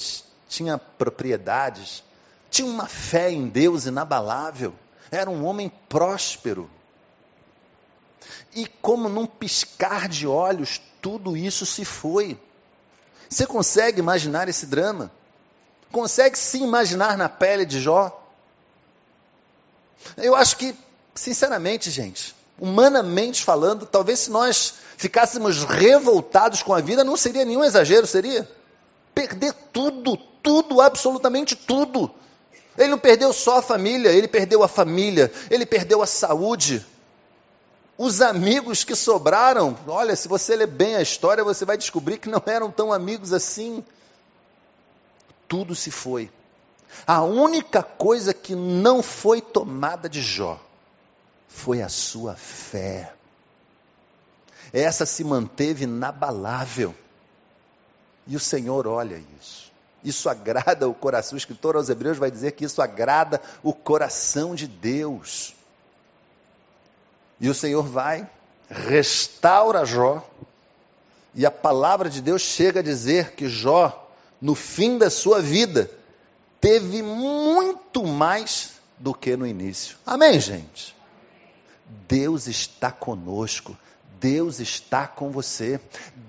tinha 0.48 0.76
propriedades, 0.76 2.02
tinha 2.50 2.66
uma 2.66 2.88
fé 2.88 3.30
em 3.30 3.46
Deus 3.46 3.86
inabalável, 3.86 4.74
era 5.08 5.30
um 5.30 5.44
homem 5.44 5.70
próspero. 5.88 6.68
E 8.52 8.66
como 8.66 9.08
num 9.08 9.24
piscar 9.24 10.08
de 10.08 10.26
olhos, 10.26 10.80
tudo 11.00 11.36
isso 11.36 11.64
se 11.64 11.84
foi. 11.84 12.36
Você 13.30 13.46
consegue 13.46 14.00
imaginar 14.00 14.48
esse 14.48 14.66
drama? 14.66 15.12
Consegue 15.90 16.38
se 16.38 16.58
imaginar 16.58 17.16
na 17.16 17.28
pele 17.28 17.64
de 17.64 17.80
Jó? 17.80 18.24
Eu 20.16 20.34
acho 20.34 20.56
que, 20.56 20.74
sinceramente, 21.14 21.90
gente, 21.90 22.34
humanamente 22.58 23.42
falando, 23.44 23.86
talvez 23.86 24.20
se 24.20 24.30
nós 24.30 24.74
ficássemos 24.96 25.64
revoltados 25.64 26.62
com 26.62 26.74
a 26.74 26.80
vida, 26.80 27.04
não 27.04 27.16
seria 27.16 27.44
nenhum 27.44 27.64
exagero, 27.64 28.06
seria? 28.06 28.48
Perder 29.14 29.52
tudo, 29.72 30.16
tudo, 30.16 30.80
absolutamente 30.80 31.56
tudo. 31.56 32.10
Ele 32.76 32.90
não 32.90 32.98
perdeu 32.98 33.32
só 33.32 33.58
a 33.58 33.62
família, 33.62 34.10
ele 34.10 34.28
perdeu 34.28 34.62
a 34.62 34.68
família, 34.68 35.32
ele 35.50 35.66
perdeu 35.66 36.02
a 36.02 36.06
saúde. 36.06 36.84
Os 37.96 38.20
amigos 38.20 38.84
que 38.84 38.94
sobraram, 38.94 39.76
olha, 39.88 40.14
se 40.14 40.28
você 40.28 40.54
ler 40.54 40.68
bem 40.68 40.94
a 40.94 41.02
história, 41.02 41.42
você 41.42 41.64
vai 41.64 41.76
descobrir 41.76 42.18
que 42.18 42.28
não 42.28 42.40
eram 42.46 42.70
tão 42.70 42.92
amigos 42.92 43.32
assim 43.32 43.84
tudo 45.48 45.74
se 45.74 45.90
foi. 45.90 46.30
A 47.06 47.22
única 47.22 47.82
coisa 47.82 48.32
que 48.34 48.54
não 48.54 49.02
foi 49.02 49.40
tomada 49.40 50.08
de 50.08 50.22
Jó 50.22 50.60
foi 51.48 51.82
a 51.82 51.88
sua 51.88 52.34
fé. 52.36 53.12
Essa 54.72 55.06
se 55.06 55.24
manteve 55.24 55.84
inabalável. 55.84 56.94
E 58.26 58.36
o 58.36 58.40
Senhor 58.40 58.86
olha 58.86 59.22
isso. 59.40 59.72
Isso 60.04 60.28
agrada 60.28 60.88
o 60.88 60.94
coração. 60.94 61.34
O 61.34 61.38
escritor 61.38 61.76
aos 61.76 61.88
Hebreus 61.88 62.18
vai 62.18 62.30
dizer 62.30 62.52
que 62.52 62.64
isso 62.64 62.80
agrada 62.80 63.40
o 63.62 63.72
coração 63.72 64.54
de 64.54 64.66
Deus. 64.66 65.54
E 67.40 67.48
o 67.48 67.54
Senhor 67.54 67.82
vai, 67.82 68.28
restaura 68.68 69.84
Jó. 69.84 70.22
E 71.34 71.46
a 71.46 71.50
palavra 71.50 72.10
de 72.10 72.20
Deus 72.20 72.42
chega 72.42 72.80
a 72.80 72.82
dizer 72.82 73.32
que 73.32 73.48
Jó 73.48 74.07
no 74.40 74.54
fim 74.54 74.98
da 74.98 75.10
sua 75.10 75.40
vida, 75.40 75.90
teve 76.60 77.02
muito 77.02 78.04
mais 78.04 78.72
do 78.98 79.14
que 79.14 79.36
no 79.36 79.46
início. 79.46 79.96
Amém, 80.06 80.38
gente? 80.40 80.96
Deus 82.06 82.46
está 82.46 82.90
conosco. 82.90 83.76
Deus 84.20 84.60
está 84.60 85.06
com 85.06 85.30
você. 85.30 85.80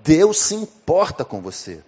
Deus 0.02 0.38
se 0.38 0.54
importa 0.54 1.24
com 1.24 1.40
você. 1.40 1.82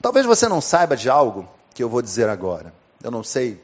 Talvez 0.00 0.26
você 0.26 0.48
não 0.48 0.60
saiba 0.60 0.96
de 0.96 1.08
algo 1.08 1.48
que 1.74 1.82
eu 1.82 1.88
vou 1.88 2.02
dizer 2.02 2.28
agora. 2.28 2.74
Eu 3.02 3.10
não 3.10 3.22
sei 3.22 3.62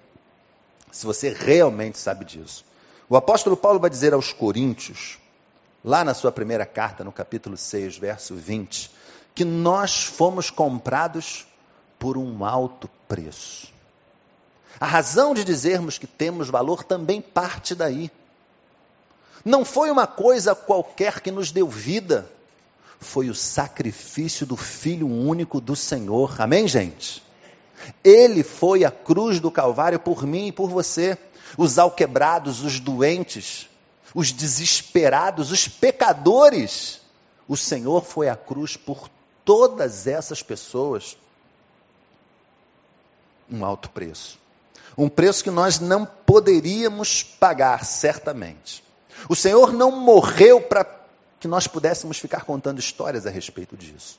se 0.91 1.07
você 1.07 1.31
realmente 1.31 1.99
sabe 1.99 2.25
disso. 2.25 2.65
O 3.09 3.17
apóstolo 3.17 3.57
Paulo 3.57 3.81
vai 3.81 3.91
dizer 3.91 4.15
aos 4.15 4.33
Coríntios, 4.33 5.19
lá 5.85 6.05
na 6.05 6.15
sua 6.15 6.31
primeira 6.31 6.65
carta, 6.67 7.03
no 7.03 7.13
capítulo 7.13 7.57
6, 7.57 7.99
verso 7.99 8.35
20, 8.35 8.91
que 9.35 9.45
nós 9.45 10.05
fomos 10.05 10.51
comprados 10.51 11.47
por 12.01 12.17
um 12.17 12.45
alto 12.45 12.89
preço. 13.07 13.69
A 14.81 14.87
razão 14.87 15.35
de 15.35 15.45
dizermos 15.45 15.99
que 15.99 16.07
temos 16.07 16.49
valor 16.49 16.83
também 16.83 17.21
parte 17.21 17.75
daí. 17.75 18.11
Não 19.45 19.65
foi 19.65 19.91
uma 19.91 20.07
coisa 20.07 20.55
qualquer 20.55 21.21
que 21.21 21.31
nos 21.31 21.53
deu 21.53 21.69
vida, 21.69 22.29
foi 22.99 23.29
o 23.29 23.35
sacrifício 23.35 24.47
do 24.47 24.57
Filho 24.57 25.07
único 25.07 25.61
do 25.61 25.77
Senhor. 25.77 26.41
Amém, 26.41 26.67
gente? 26.67 27.23
Ele 28.03 28.43
foi 28.43 28.85
a 28.85 28.91
cruz 28.91 29.39
do 29.39 29.51
Calvário 29.51 30.01
por 30.01 30.27
mim 30.27 30.49
e 30.49 30.53
por 30.53 30.71
você. 30.71 31.19
Os 31.57 31.79
alquebrados, 31.79 32.63
os 32.63 32.81
doentes, 32.81 33.69
os 34.15 34.33
desesperados, 34.33 35.51
os 35.51 35.69
pecadores. 35.69 37.01
O 37.47 37.57
Senhor 37.57 38.05
foi 38.05 38.29
a 38.29 38.37
cruz 38.37 38.77
por 38.77 39.11
todas 39.45 40.07
essas 40.07 40.43
pessoas 40.43 41.17
um 43.51 43.65
alto 43.65 43.91
preço. 43.91 44.39
Um 44.97 45.09
preço 45.09 45.45
que 45.45 45.51
nós 45.51 45.79
não 45.79 46.05
poderíamos 46.05 47.23
pagar, 47.23 47.85
certamente. 47.85 48.85
O 49.29 49.37
Senhor 49.37 49.73
não 49.73 49.91
morreu 49.91 50.61
para 50.61 50.85
que 51.39 51.49
nós 51.49 51.67
pudéssemos 51.67 52.19
ficar 52.19 52.45
contando 52.45 52.79
histórias 52.79 53.27
a 53.27 53.31
respeito 53.31 53.77
disso. 53.77 54.19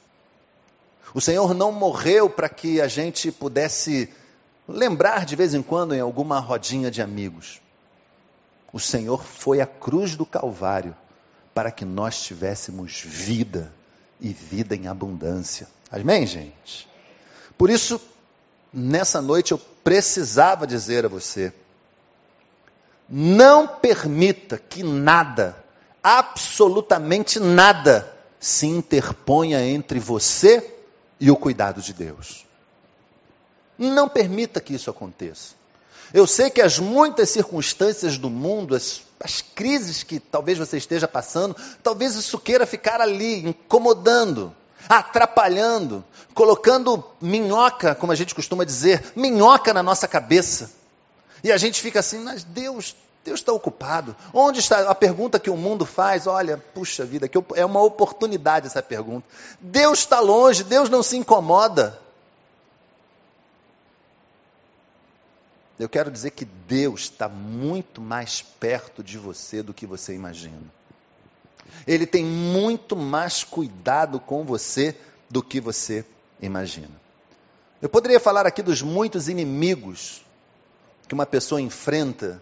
O 1.14 1.22
Senhor 1.22 1.54
não 1.54 1.72
morreu 1.72 2.30
para 2.30 2.48
que 2.48 2.80
a 2.80 2.88
gente 2.88 3.32
pudesse 3.32 4.10
lembrar 4.68 5.26
de 5.26 5.36
vez 5.36 5.54
em 5.54 5.62
quando 5.62 5.94
em 5.94 6.00
alguma 6.00 6.40
rodinha 6.40 6.90
de 6.90 7.02
amigos. 7.02 7.62
O 8.72 8.80
Senhor 8.80 9.24
foi 9.24 9.60
à 9.60 9.66
cruz 9.66 10.16
do 10.16 10.26
Calvário 10.26 10.96
para 11.54 11.72
que 11.72 11.84
nós 11.84 12.22
tivéssemos 12.22 13.02
vida 13.06 13.72
e 14.20 14.32
vida 14.32 14.76
em 14.76 14.88
abundância. 14.88 15.68
Amém, 15.92 16.26
gente? 16.26 16.88
Por 17.58 17.70
isso, 17.70 18.00
nessa 18.74 19.22
noite 19.22 19.52
eu 19.52 19.58
precisava 19.58 20.66
dizer 20.66 21.06
a 21.06 21.10
você: 21.10 21.54
não 23.10 23.68
permita 23.68 24.58
que 24.58 24.84
nada, 24.84 25.56
absolutamente 26.02 27.40
nada, 27.40 28.12
se 28.40 28.66
interponha 28.66 29.62
entre 29.64 30.00
você 30.00 30.76
e 31.20 31.30
o 31.30 31.36
cuidado 31.36 31.82
de 31.82 31.94
Deus. 31.94 32.46
Não 33.78 34.08
permita 34.08 34.62
que 34.62 34.74
isso 34.74 34.90
aconteça. 34.90 35.56
Eu 36.14 36.28
sei 36.28 36.50
que 36.50 36.62
as 36.62 36.78
muitas 36.78 37.30
circunstâncias 37.30 38.18
do 38.18 38.30
mundo, 38.30 38.76
as, 38.76 39.02
as 39.20 39.42
crises 39.42 40.04
que 40.04 40.20
talvez 40.20 40.58
você 40.58 40.78
esteja 40.78 41.08
passando, 41.08 41.56
talvez 41.82 42.16
isso 42.16 42.38
queira 42.38 42.66
ficar 42.66 43.00
ali, 43.00 43.48
incomodando 43.48 44.54
atrapalhando, 44.88 46.04
colocando 46.34 47.04
minhoca, 47.20 47.96
como 47.96 48.12
a 48.12 48.16
gente 48.16 48.36
costuma 48.36 48.66
dizer, 48.66 49.14
minhoca 49.16 49.74
na 49.74 49.84
nossa 49.84 50.08
cabeça. 50.08 50.72
E 51.44 51.52
a 51.52 51.58
gente 51.58 51.82
fica 51.82 52.00
assim, 52.00 52.20
mas 52.20 52.44
Deus, 52.44 52.96
Deus 53.24 53.40
está 53.40 53.52
ocupado. 53.52 54.16
Onde 54.34 54.60
está 54.60 54.90
a 54.90 54.96
pergunta 54.96 55.40
que 55.40 55.50
o 55.50 55.58
mundo 55.58 55.86
faz? 55.86 56.28
Olha, 56.28 56.58
puxa 56.58 57.04
vida, 57.06 57.28
que 57.28 57.38
é 57.56 57.66
uma 57.66 57.82
oportunidade 57.82 58.68
essa 58.68 58.82
pergunta. 58.82 59.26
Deus 59.60 60.00
está 60.00 60.20
longe, 60.20 60.64
Deus 60.64 60.90
não 60.90 61.02
se 61.02 61.18
incomoda. 61.18 62.00
Eu 65.80 65.90
quero 65.90 66.12
dizer 66.12 66.32
que 66.32 66.46
Deus 66.46 67.02
está 67.02 67.28
muito 67.28 68.00
mais 68.00 68.42
perto 68.42 69.04
de 69.04 69.18
você 69.18 69.64
do 69.64 69.74
que 69.74 69.88
você 69.88 70.14
imagina. 70.14 70.81
Ele 71.88 72.06
tem 72.06 72.24
muito 72.24 72.96
mais 72.96 73.44
cuidado 73.44 74.20
com 74.20 74.44
você 74.44 74.96
do 75.30 75.42
que 75.42 75.60
você 75.60 76.06
imagina. 76.42 77.02
Eu 77.82 77.90
poderia 77.90 78.20
falar 78.20 78.46
aqui 78.46 78.62
dos 78.62 78.82
muitos 78.82 79.28
inimigos 79.28 80.24
que 81.08 81.14
uma 81.14 81.26
pessoa 81.26 81.60
enfrenta 81.60 82.42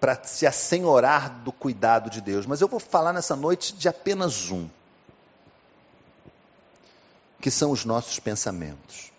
para 0.00 0.22
se 0.24 0.46
assenhorar 0.46 1.30
do 1.44 1.52
cuidado 1.52 2.10
de 2.10 2.20
Deus, 2.20 2.46
mas 2.46 2.60
eu 2.60 2.68
vou 2.68 2.80
falar 2.80 3.12
nessa 3.12 3.36
noite 3.36 3.74
de 3.74 3.88
apenas 3.88 4.50
um, 4.50 4.68
que 7.40 7.50
são 7.50 7.70
os 7.70 7.84
nossos 7.84 8.18
pensamentos. 8.18 9.12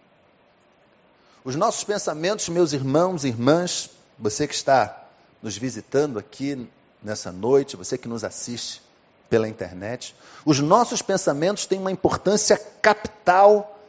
Os 1.44 1.56
nossos 1.56 1.84
pensamentos, 1.84 2.50
meus 2.50 2.74
irmãos 2.74 3.24
e 3.24 3.28
irmãs, 3.28 3.90
você 4.18 4.48
que 4.48 4.56
está 4.56 5.06
nos 5.42 5.56
visitando 5.58 6.18
aqui 6.18 6.68
nessa 7.06 7.32
noite, 7.32 7.78
você 7.78 7.98
que 7.98 8.08
nos 8.08 8.24
assiste 8.24 8.82
pela 9.30 9.48
internet, 9.48 10.16
os 10.44 10.60
nossos 10.60 11.02
pensamentos 11.02 11.66
têm 11.66 11.80
uma 11.80 11.92
importância 11.92 12.58
capital 12.82 13.80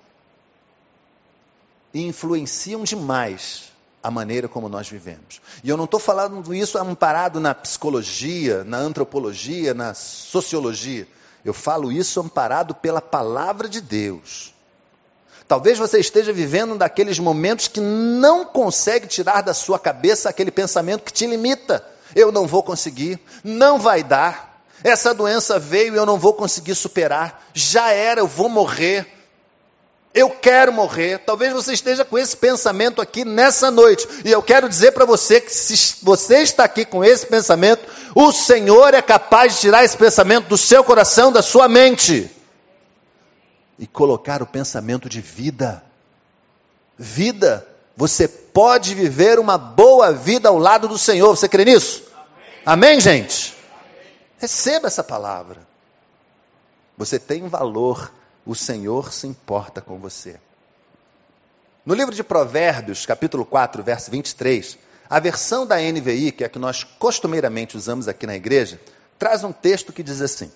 e 1.94 2.02
influenciam 2.07 2.85
demais 2.85 3.72
a 4.02 4.11
maneira 4.11 4.48
como 4.48 4.68
nós 4.68 4.88
vivemos. 4.88 5.40
E 5.64 5.68
eu 5.68 5.76
não 5.76 5.87
estou 5.87 5.98
falando 5.98 6.55
isso 6.55 6.79
amparado 6.79 7.40
na 7.40 7.55
psicologia, 7.55 8.62
na 8.64 8.76
antropologia, 8.76 9.72
na 9.72 9.94
sociologia. 9.94 11.09
Eu 11.42 11.55
falo 11.55 11.90
isso 11.90 12.20
amparado 12.20 12.74
pela 12.74 13.00
palavra 13.00 13.68
de 13.68 13.81
Deus. 13.81 14.55
Talvez 15.48 15.79
você 15.79 15.98
esteja 16.00 16.33
vivendo 16.33 16.74
um 16.74 16.76
daqueles 16.76 17.18
momentos 17.18 17.66
que 17.66 17.81
não 17.81 18.44
consegue 18.44 19.07
tirar 19.07 19.42
da 19.42 19.55
sua 19.55 19.79
cabeça 19.79 20.29
aquele 20.29 20.50
pensamento 20.50 21.05
que 21.05 21.12
te 21.12 21.26
limita. 21.26 21.96
Eu 22.14 22.31
não 22.31 22.47
vou 22.47 22.62
conseguir, 22.62 23.19
não 23.42 23.79
vai 23.79 24.03
dar. 24.03 24.62
Essa 24.85 25.14
doença 25.14 25.59
veio 25.59 25.95
e 25.95 25.97
eu 25.97 26.07
não 26.07 26.19
vou 26.19 26.35
conseguir 26.35 26.75
superar. 26.75 27.45
Já 27.53 27.90
era, 27.90 28.21
eu 28.21 28.27
vou 28.27 28.49
morrer. 28.49 29.07
Eu 30.14 30.31
quero 30.31 30.73
morrer. 30.73 31.19
Talvez 31.19 31.53
você 31.53 31.73
esteja 31.73 32.05
com 32.05 32.19
esse 32.19 32.37
pensamento 32.37 33.03
aqui 33.03 33.25
nessa 33.25 33.71
noite. 33.71 34.07
E 34.25 34.31
eu 34.31 34.42
quero 34.42 34.69
dizer 34.69 34.92
para 34.92 35.05
você 35.05 35.40
que 35.40 35.53
se 35.53 35.97
você 36.03 36.38
está 36.38 36.64
aqui 36.64 36.85
com 36.85 37.05
esse 37.05 37.27
pensamento, 37.27 37.87
o 38.14 38.33
Senhor 38.33 38.95
é 38.95 39.03
capaz 39.03 39.55
de 39.55 39.61
tirar 39.61 39.85
esse 39.85 39.97
pensamento 39.97 40.49
do 40.49 40.57
seu 40.57 40.83
coração, 40.83 41.31
da 41.31 41.42
sua 41.42 41.69
mente 41.69 42.31
e 43.79 43.87
colocar 43.87 44.42
o 44.42 44.47
pensamento 44.47 45.09
de 45.09 45.21
vida. 45.21 45.83
Vida, 46.99 47.66
você 47.97 48.29
pode 48.29 48.95
viver 48.95 49.39
uma 49.39 49.57
boa 49.57 50.13
vida 50.13 50.51
ao 50.51 50.59
lado 50.59 50.87
do 50.87 50.99
Senhor. 50.99 51.35
Você 51.35 51.49
crê 51.49 51.65
nisso? 51.65 52.05
Amém, 52.65 52.91
Amém 52.91 53.01
gente? 53.01 53.57
Amém. 53.73 54.13
Receba 54.39 54.87
essa 54.87 55.03
palavra. 55.03 55.67
Você 56.99 57.19
tem 57.19 57.49
valor, 57.49 58.13
o 58.45 58.55
Senhor 58.55 59.13
se 59.13 59.27
importa 59.27 59.81
com 59.81 59.99
você. 59.99 60.39
No 61.87 61.95
livro 61.95 62.15
de 62.15 62.23
Provérbios, 62.23 63.07
capítulo 63.07 63.47
4, 63.47 63.83
verso 63.83 64.11
23, 64.11 64.79
a 65.09 65.21
versão 65.21 65.67
da 65.67 65.77
NVI, 65.77 66.33
que 66.33 66.43
é 66.43 66.47
a 66.47 66.51
que 66.51 66.59
nós 66.59 66.85
costumeiramente 66.85 67.77
usamos 67.77 68.09
aqui 68.09 68.27
na 68.27 68.35
igreja, 68.35 68.81
traz 69.19 69.45
um 69.45 69.53
texto 69.53 69.93
que 69.93 70.03
diz 70.03 70.21
assim: 70.21 70.51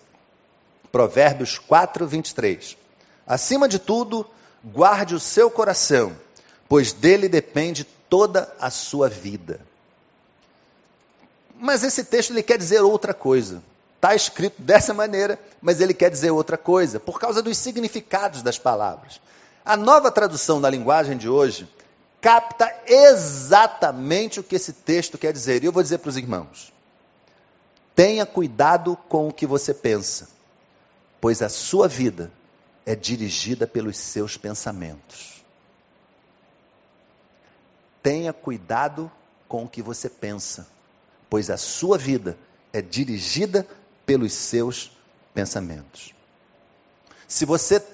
Provérbios 0.90 1.58
4, 1.58 2.06
23. 2.06 2.76
Acima 3.26 3.68
de 3.68 3.78
tudo, 3.78 4.26
guarde 4.64 5.14
o 5.14 5.20
seu 5.20 5.50
coração, 5.50 6.16
pois 6.70 6.92
dele 6.92 7.28
depende 7.28 7.82
toda 8.08 8.54
a 8.60 8.70
sua 8.70 9.08
vida. 9.08 9.60
Mas 11.58 11.82
esse 11.82 12.04
texto 12.04 12.30
ele 12.30 12.44
quer 12.44 12.56
dizer 12.56 12.80
outra 12.80 13.12
coisa. 13.12 13.60
Está 13.96 14.14
escrito 14.14 14.62
dessa 14.62 14.94
maneira, 14.94 15.36
mas 15.60 15.80
ele 15.80 15.92
quer 15.92 16.08
dizer 16.08 16.30
outra 16.30 16.56
coisa, 16.56 17.00
por 17.00 17.18
causa 17.18 17.42
dos 17.42 17.58
significados 17.58 18.40
das 18.40 18.56
palavras. 18.56 19.20
A 19.64 19.76
nova 19.76 20.12
tradução 20.12 20.60
da 20.60 20.70
linguagem 20.70 21.16
de 21.16 21.28
hoje 21.28 21.68
capta 22.20 22.72
exatamente 22.86 24.38
o 24.38 24.44
que 24.44 24.54
esse 24.54 24.72
texto 24.72 25.18
quer 25.18 25.32
dizer. 25.32 25.64
E 25.64 25.66
eu 25.66 25.72
vou 25.72 25.82
dizer 25.82 25.98
para 25.98 26.10
os 26.10 26.16
irmãos: 26.16 26.72
tenha 27.96 28.24
cuidado 28.24 28.96
com 29.08 29.26
o 29.26 29.32
que 29.32 29.44
você 29.44 29.74
pensa, 29.74 30.28
pois 31.20 31.42
a 31.42 31.48
sua 31.48 31.88
vida 31.88 32.30
é 32.86 32.94
dirigida 32.94 33.66
pelos 33.66 33.96
seus 33.96 34.36
pensamentos. 34.36 35.39
Tenha 38.02 38.32
cuidado 38.32 39.10
com 39.46 39.64
o 39.64 39.68
que 39.68 39.82
você 39.82 40.08
pensa, 40.08 40.66
pois 41.28 41.50
a 41.50 41.56
sua 41.56 41.98
vida 41.98 42.38
é 42.72 42.80
dirigida 42.80 43.66
pelos 44.06 44.32
seus 44.32 44.92
pensamentos. 45.34 46.14
Se 47.26 47.44
você 47.44 47.84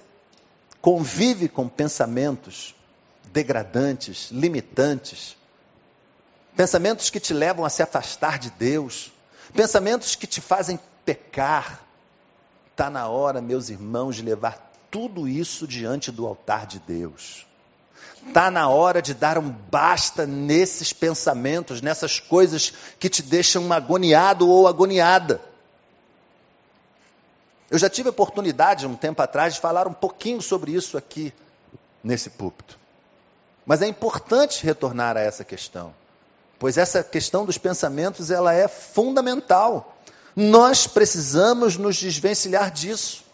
convive 0.81 1.49
com 1.49 1.69
pensamentos 1.69 2.75
degradantes, 3.33 4.31
limitantes, 4.31 5.37
pensamentos 6.57 7.11
que 7.11 7.21
te 7.21 7.35
levam 7.35 7.65
a 7.65 7.71
se 7.71 7.83
afastar 7.83 8.39
de 8.39 8.51
Deus, 8.51 9.13
pensamentos 9.53 10.15
que 10.15 10.27
te 10.27 10.41
fazem 10.41 10.79
pecar, 11.05 11.85
está 12.71 12.89
na 12.89 13.09
hora, 13.09 13.41
meus 13.43 13.69
irmãos, 13.69 14.17
de 14.17 14.23
levar 14.23 14.73
tudo 14.91 15.29
isso 15.29 15.67
diante 15.67 16.13
do 16.13 16.27
altar 16.27 16.67
de 16.67 16.79
Deus. 16.79 17.47
Está 18.27 18.51
na 18.51 18.69
hora 18.69 19.01
de 19.01 19.15
dar 19.15 19.39
um 19.39 19.51
basta 19.51 20.27
nesses 20.27 20.93
pensamentos, 20.93 21.81
nessas 21.81 22.21
coisas 22.21 22.73
que 22.99 23.09
te 23.09 23.23
deixam 23.23 23.73
agoniado 23.73 24.49
ou 24.49 24.69
agoniada. 24.69 25.41
Eu 27.71 27.79
já 27.79 27.89
tive 27.89 28.09
a 28.09 28.11
oportunidade, 28.11 28.87
um 28.87 28.95
tempo 28.95 29.21
atrás, 29.23 29.55
de 29.55 29.61
falar 29.61 29.89
um 29.89 29.93
pouquinho 29.93 30.41
sobre 30.41 30.73
isso 30.73 30.97
aqui, 30.97 31.33
nesse 32.03 32.31
púlpito. 32.31 32.79
Mas 33.65 33.83
é 33.83 33.87
importante 33.87 34.65
retornar 34.65 35.17
a 35.17 35.21
essa 35.21 35.43
questão, 35.43 35.93
pois 36.59 36.79
essa 36.79 37.03
questão 37.03 37.45
dos 37.45 37.59
pensamentos 37.59 38.31
ela 38.31 38.55
é 38.55 38.69
fundamental. 38.69 39.97
Nós 40.37 40.87
precisamos 40.87 41.77
nos 41.77 41.97
desvencilhar 41.97 42.71
disso 42.71 43.26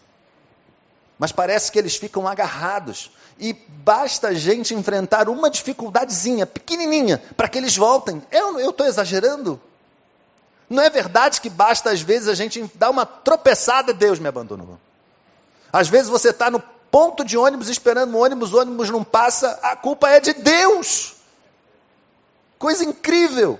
mas 1.23 1.31
parece 1.31 1.71
que 1.71 1.79
eles 1.79 1.95
ficam 1.95 2.27
agarrados. 2.27 3.09
E 3.39 3.53
basta 3.53 4.27
a 4.27 4.33
gente 4.33 4.75
enfrentar 4.75 5.29
uma 5.29 5.49
dificuldadezinha, 5.49 6.45
pequenininha, 6.45 7.23
para 7.37 7.47
que 7.47 7.57
eles 7.57 7.77
voltem. 7.77 8.21
Eu 8.29 8.69
estou 8.69 8.85
exagerando? 8.85 9.57
Não 10.69 10.83
é 10.83 10.89
verdade 10.89 11.39
que 11.39 11.49
basta, 11.49 11.91
às 11.91 12.01
vezes, 12.01 12.27
a 12.27 12.33
gente 12.33 12.69
dar 12.75 12.89
uma 12.89 13.05
tropeçada, 13.05 13.93
Deus 13.93 14.19
me 14.19 14.27
abandonou. 14.27 14.77
Às 15.71 15.87
vezes 15.87 16.09
você 16.09 16.31
está 16.31 16.51
no 16.51 16.61
ponto 16.91 17.23
de 17.23 17.37
ônibus 17.37 17.69
esperando 17.69 18.13
o 18.13 18.21
ônibus, 18.21 18.51
o 18.51 18.59
ônibus 18.59 18.89
não 18.89 19.01
passa, 19.01 19.57
a 19.63 19.77
culpa 19.77 20.09
é 20.09 20.19
de 20.19 20.33
Deus. 20.33 21.13
Coisa 22.59 22.83
incrível. 22.83 23.57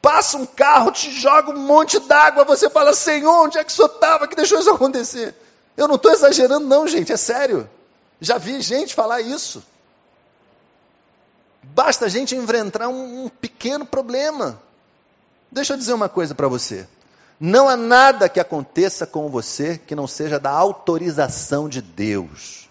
Passa 0.00 0.38
um 0.38 0.46
carro, 0.46 0.92
te 0.92 1.10
joga 1.10 1.50
um 1.50 1.58
monte 1.58 1.98
d'água, 1.98 2.44
você 2.44 2.70
fala, 2.70 2.94
Senhor, 2.94 3.46
onde 3.46 3.58
é 3.58 3.64
que 3.64 3.72
o 3.72 3.74
senhor 3.74 3.90
estava 3.92 4.28
que 4.28 4.36
deixou 4.36 4.60
isso 4.60 4.70
acontecer? 4.70 5.34
Eu 5.78 5.86
não 5.86 5.94
estou 5.94 6.10
exagerando, 6.10 6.66
não, 6.66 6.88
gente, 6.88 7.12
é 7.12 7.16
sério. 7.16 7.70
Já 8.20 8.36
vi 8.36 8.60
gente 8.60 8.96
falar 8.96 9.20
isso. 9.20 9.62
Basta 11.62 12.06
a 12.06 12.08
gente 12.08 12.34
enfrentar 12.34 12.88
um, 12.88 13.26
um 13.26 13.28
pequeno 13.28 13.86
problema. 13.86 14.60
Deixa 15.52 15.74
eu 15.74 15.76
dizer 15.76 15.92
uma 15.92 16.08
coisa 16.08 16.34
para 16.34 16.48
você. 16.48 16.84
Não 17.38 17.68
há 17.68 17.76
nada 17.76 18.28
que 18.28 18.40
aconteça 18.40 19.06
com 19.06 19.28
você 19.28 19.78
que 19.78 19.94
não 19.94 20.08
seja 20.08 20.40
da 20.40 20.50
autorização 20.50 21.68
de 21.68 21.80
Deus. 21.80 22.68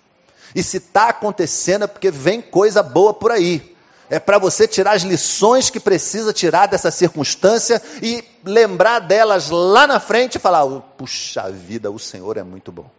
E 0.53 0.61
se 0.61 0.75
está 0.75 1.07
acontecendo 1.07 1.85
é 1.85 1.87
porque 1.87 2.11
vem 2.11 2.41
coisa 2.41 2.83
boa 2.83 3.13
por 3.13 3.31
aí 3.31 3.76
é 4.09 4.19
para 4.19 4.37
você 4.37 4.67
tirar 4.67 4.93
as 4.93 5.01
lições 5.01 5.69
que 5.69 5.79
precisa 5.79 6.31
tirar 6.31 6.67
dessa 6.67 6.91
circunstância 6.91 7.81
e 8.01 8.23
lembrar 8.43 8.99
delas 8.99 9.49
lá 9.49 9.85
na 9.85 9.99
frente 9.99 10.35
e 10.35 10.39
falar: 10.39 10.65
puxa 10.97 11.51
vida, 11.51 11.91
o 11.91 11.99
Senhor 11.99 12.37
é 12.37 12.43
muito 12.43 12.71
bom. 12.71 12.89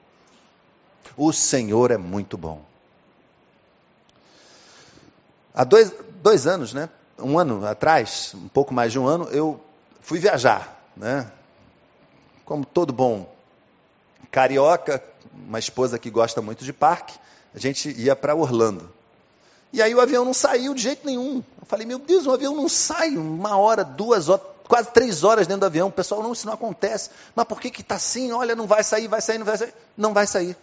O 1.16 1.32
Senhor 1.32 1.90
é 1.90 1.96
muito 1.96 2.36
bom. 2.36 2.62
Há 5.54 5.64
dois, 5.64 5.92
dois 6.22 6.46
anos, 6.46 6.72
né? 6.72 6.88
Um 7.18 7.38
ano 7.38 7.66
atrás, 7.66 8.32
um 8.34 8.48
pouco 8.48 8.72
mais 8.72 8.92
de 8.92 8.98
um 8.98 9.06
ano, 9.06 9.24
eu 9.30 9.60
fui 10.00 10.20
viajar, 10.20 10.80
né? 10.96 11.30
Como 12.44 12.64
todo 12.64 12.92
bom 12.92 13.28
carioca, 14.30 15.02
uma 15.34 15.58
esposa 15.58 15.98
que 15.98 16.10
gosta 16.10 16.40
muito 16.40 16.64
de 16.64 16.72
parque, 16.72 17.18
a 17.54 17.58
gente 17.58 17.90
ia 17.90 18.14
para 18.14 18.34
Orlando. 18.34 18.97
E 19.72 19.82
aí 19.82 19.94
o 19.94 20.00
avião 20.00 20.24
não 20.24 20.34
saiu 20.34 20.74
de 20.74 20.82
jeito 20.82 21.06
nenhum. 21.06 21.42
Eu 21.60 21.66
falei, 21.66 21.86
meu 21.86 21.98
Deus, 21.98 22.26
o 22.26 22.32
avião 22.32 22.54
não 22.54 22.68
sai 22.68 23.16
uma 23.16 23.56
hora, 23.56 23.84
duas 23.84 24.28
horas, 24.28 24.46
quase 24.66 24.90
três 24.90 25.24
horas 25.24 25.46
dentro 25.46 25.60
do 25.60 25.66
avião. 25.66 25.88
O 25.88 25.92
pessoal, 25.92 26.22
não, 26.22 26.32
isso 26.32 26.46
não 26.46 26.54
acontece. 26.54 27.10
Mas 27.34 27.46
por 27.46 27.60
que 27.60 27.68
está 27.80 27.96
assim? 27.96 28.32
Olha, 28.32 28.56
não 28.56 28.66
vai 28.66 28.82
sair, 28.82 29.08
vai 29.08 29.20
sair, 29.20 29.38
não 29.38 29.46
vai 29.46 29.56
sair. 29.56 29.74
Não 29.96 30.14
vai 30.14 30.26
sair. 30.26 30.56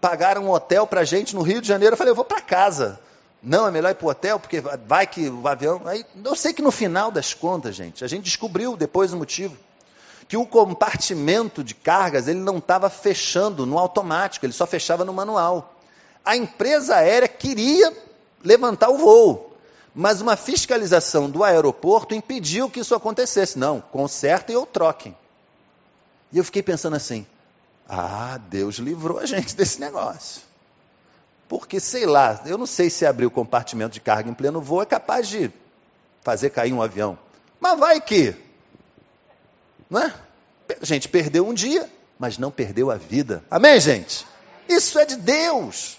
Pagaram 0.00 0.44
um 0.44 0.50
hotel 0.50 0.86
para 0.86 1.02
gente 1.04 1.34
no 1.34 1.42
Rio 1.42 1.60
de 1.60 1.66
Janeiro. 1.66 1.94
Eu 1.94 1.96
falei, 1.98 2.12
eu 2.12 2.16
vou 2.16 2.24
para 2.24 2.40
casa. 2.40 3.00
Não, 3.42 3.66
é 3.66 3.70
melhor 3.70 3.90
ir 3.90 3.94
para 3.94 4.06
o 4.06 4.10
hotel, 4.10 4.38
porque 4.40 4.60
vai 4.60 5.06
que 5.06 5.28
o 5.28 5.46
avião. 5.46 5.82
Aí, 5.86 6.04
eu 6.24 6.34
sei 6.34 6.52
que 6.52 6.62
no 6.62 6.70
final 6.70 7.10
das 7.10 7.34
contas, 7.34 7.74
gente, 7.74 8.04
a 8.04 8.08
gente 8.08 8.24
descobriu 8.24 8.76
depois 8.76 9.12
o 9.12 9.16
motivo. 9.16 9.56
Que 10.28 10.36
o 10.36 10.44
compartimento 10.44 11.64
de 11.64 11.74
cargas 11.74 12.28
ele 12.28 12.40
não 12.40 12.58
estava 12.58 12.90
fechando 12.90 13.64
no 13.64 13.78
automático, 13.78 14.44
ele 14.44 14.52
só 14.52 14.66
fechava 14.66 15.04
no 15.04 15.12
manual. 15.12 15.74
A 16.24 16.36
empresa 16.36 16.96
aérea 16.96 17.28
queria 17.28 17.92
levantar 18.42 18.90
o 18.90 18.98
voo. 18.98 19.56
Mas 19.94 20.20
uma 20.20 20.36
fiscalização 20.36 21.28
do 21.28 21.42
aeroporto 21.42 22.14
impediu 22.14 22.70
que 22.70 22.80
isso 22.80 22.94
acontecesse. 22.94 23.58
Não, 23.58 23.80
consertem 23.80 24.54
ou 24.54 24.64
troquem. 24.64 25.16
E 26.32 26.38
eu 26.38 26.44
fiquei 26.44 26.62
pensando 26.62 26.94
assim: 26.96 27.26
ah, 27.88 28.38
Deus 28.48 28.76
livrou 28.76 29.18
a 29.18 29.26
gente 29.26 29.56
desse 29.56 29.80
negócio. 29.80 30.42
Porque, 31.48 31.80
sei 31.80 32.04
lá, 32.04 32.42
eu 32.44 32.58
não 32.58 32.66
sei 32.66 32.90
se 32.90 33.06
abrir 33.06 33.24
o 33.24 33.30
compartimento 33.30 33.94
de 33.94 34.00
carga 34.00 34.30
em 34.30 34.34
pleno 34.34 34.60
voo 34.60 34.82
é 34.82 34.86
capaz 34.86 35.26
de 35.26 35.50
fazer 36.22 36.50
cair 36.50 36.72
um 36.74 36.82
avião. 36.82 37.18
Mas 37.58 37.78
vai 37.78 38.00
que. 38.00 38.36
Não 39.88 40.02
é? 40.02 40.14
A 40.80 40.84
gente 40.84 41.08
perdeu 41.08 41.48
um 41.48 41.54
dia, 41.54 41.90
mas 42.18 42.36
não 42.36 42.50
perdeu 42.50 42.90
a 42.90 42.96
vida. 42.96 43.42
Amém, 43.50 43.80
gente? 43.80 44.26
Isso 44.68 44.98
é 44.98 45.06
de 45.06 45.16
Deus. 45.16 45.97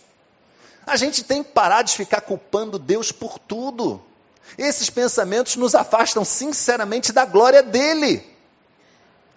A 0.90 0.96
gente 0.96 1.24
tem 1.24 1.44
que 1.44 1.52
parar 1.52 1.84
de 1.84 1.94
ficar 1.94 2.22
culpando 2.22 2.80
Deus 2.80 3.12
por 3.12 3.38
tudo. 3.38 4.02
Esses 4.58 4.90
pensamentos 4.90 5.56
nos 5.56 5.76
afastam 5.76 6.26
sinceramente 6.26 7.14
da 7.14 7.26
glória 7.26 7.62
dele. 7.62 8.26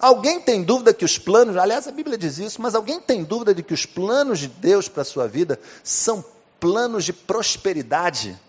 Alguém 0.01 0.41
tem 0.41 0.63
dúvida 0.63 0.95
que 0.95 1.05
os 1.05 1.19
planos, 1.19 1.57
aliás, 1.59 1.87
a 1.87 1.93
Bíblia 1.93 2.17
diz 2.17 2.39
isso, 2.39 2.61
mas 2.63 2.75
alguém 2.75 2.99
tem 2.99 3.23
dúvida 3.23 3.55
de 3.55 3.63
que 3.63 3.75
os 3.75 3.85
planos 3.85 4.39
de 4.39 4.49
Deus 4.49 4.89
para 4.89 5.03
a 5.03 5.05
sua 5.05 5.29
vida 5.29 5.61
são 5.85 6.25
planos 6.59 7.05
de 7.05 7.13
prosperidade, 7.13 8.41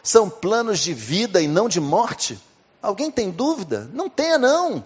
são 0.00 0.30
planos 0.30 0.78
de 0.78 0.94
vida 0.94 1.42
e 1.42 1.48
não 1.48 1.68
de 1.68 1.80
morte. 1.80 2.40
Alguém 2.80 3.10
tem 3.10 3.28
dúvida? 3.28 3.90
Não 3.92 4.08
tenha, 4.08 4.38
não. 4.38 4.84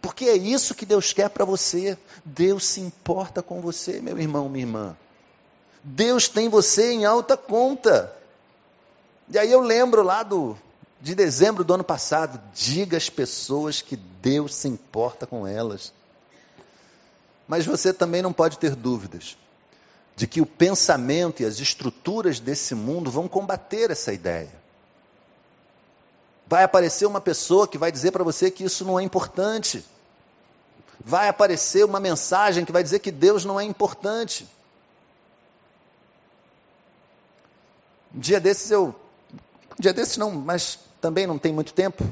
Porque 0.00 0.24
é 0.24 0.36
isso 0.36 0.74
que 0.74 0.86
Deus 0.86 1.12
quer 1.12 1.28
para 1.28 1.44
você. 1.44 1.98
Deus 2.24 2.64
se 2.64 2.80
importa 2.80 3.42
com 3.42 3.60
você, 3.60 4.00
meu 4.00 4.18
irmão, 4.18 4.48
minha 4.48 4.64
irmã. 4.64 4.96
Deus 5.82 6.28
tem 6.28 6.48
você 6.48 6.92
em 6.92 7.04
alta 7.04 7.36
conta. 7.36 8.14
E 9.28 9.38
aí 9.38 9.50
eu 9.50 9.60
lembro 9.60 10.02
lá 10.02 10.22
do 10.22 10.56
de 11.00 11.14
dezembro 11.14 11.64
do 11.64 11.72
ano 11.72 11.84
passado, 11.84 12.40
diga 12.54 12.96
às 12.96 13.08
pessoas 13.08 13.80
que 13.80 13.96
Deus 13.96 14.54
se 14.54 14.68
importa 14.68 15.26
com 15.26 15.46
elas. 15.46 15.94
Mas 17.48 17.64
você 17.64 17.92
também 17.92 18.20
não 18.20 18.32
pode 18.32 18.58
ter 18.58 18.76
dúvidas 18.76 19.36
de 20.14 20.26
que 20.26 20.40
o 20.40 20.46
pensamento 20.46 21.42
e 21.42 21.46
as 21.46 21.58
estruturas 21.58 22.38
desse 22.38 22.74
mundo 22.74 23.10
vão 23.10 23.26
combater 23.26 23.90
essa 23.90 24.12
ideia. 24.12 24.52
Vai 26.46 26.64
aparecer 26.64 27.06
uma 27.06 27.20
pessoa 27.20 27.66
que 27.66 27.78
vai 27.78 27.90
dizer 27.90 28.10
para 28.10 28.22
você 28.22 28.50
que 28.50 28.64
isso 28.64 28.84
não 28.84 29.00
é 29.00 29.02
importante. 29.02 29.82
Vai 31.02 31.28
aparecer 31.28 31.84
uma 31.84 31.98
mensagem 31.98 32.66
que 32.66 32.72
vai 32.72 32.82
dizer 32.82 32.98
que 32.98 33.10
Deus 33.10 33.46
não 33.46 33.58
é 33.58 33.64
importante. 33.64 34.46
Um 38.14 38.18
dia 38.20 38.40
desses 38.40 38.70
eu. 38.70 38.94
Um 39.78 39.80
dia 39.80 39.92
desses 39.92 40.16
não, 40.16 40.32
mas 40.32 40.78
também 41.00 41.26
não 41.26 41.38
tem 41.38 41.52
muito 41.52 41.72
tempo. 41.72 42.04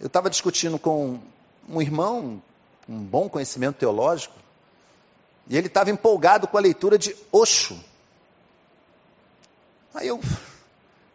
Eu 0.00 0.08
estava 0.08 0.28
discutindo 0.28 0.78
com 0.78 1.18
um 1.68 1.80
irmão, 1.80 2.42
um 2.88 2.98
bom 2.98 3.28
conhecimento 3.28 3.76
teológico, 3.76 4.34
e 5.48 5.56
ele 5.56 5.68
estava 5.68 5.90
empolgado 5.90 6.46
com 6.48 6.56
a 6.56 6.60
leitura 6.60 6.98
de 6.98 7.16
Osho. 7.30 7.78
Aí 9.94 10.08
eu, 10.08 10.20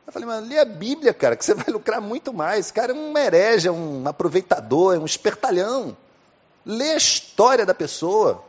eu 0.07 0.13
falei, 0.13 0.27
mas 0.27 0.47
lê 0.47 0.57
a 0.57 0.65
Bíblia, 0.65 1.13
cara, 1.13 1.35
que 1.35 1.43
você 1.43 1.53
vai 1.55 1.67
lucrar 1.67 1.99
muito 1.99 2.33
mais. 2.33 2.71
Cara 2.71 2.93
é 2.93 2.95
um 2.95 3.17
herege, 3.17 3.67
é 3.67 3.71
um 3.71 4.07
aproveitador, 4.07 4.95
é 4.95 4.99
um 4.99 5.05
espertalhão. 5.05 5.97
Lê 6.65 6.91
a 6.91 6.97
história 6.97 7.65
da 7.65 7.73
pessoa. 7.73 8.43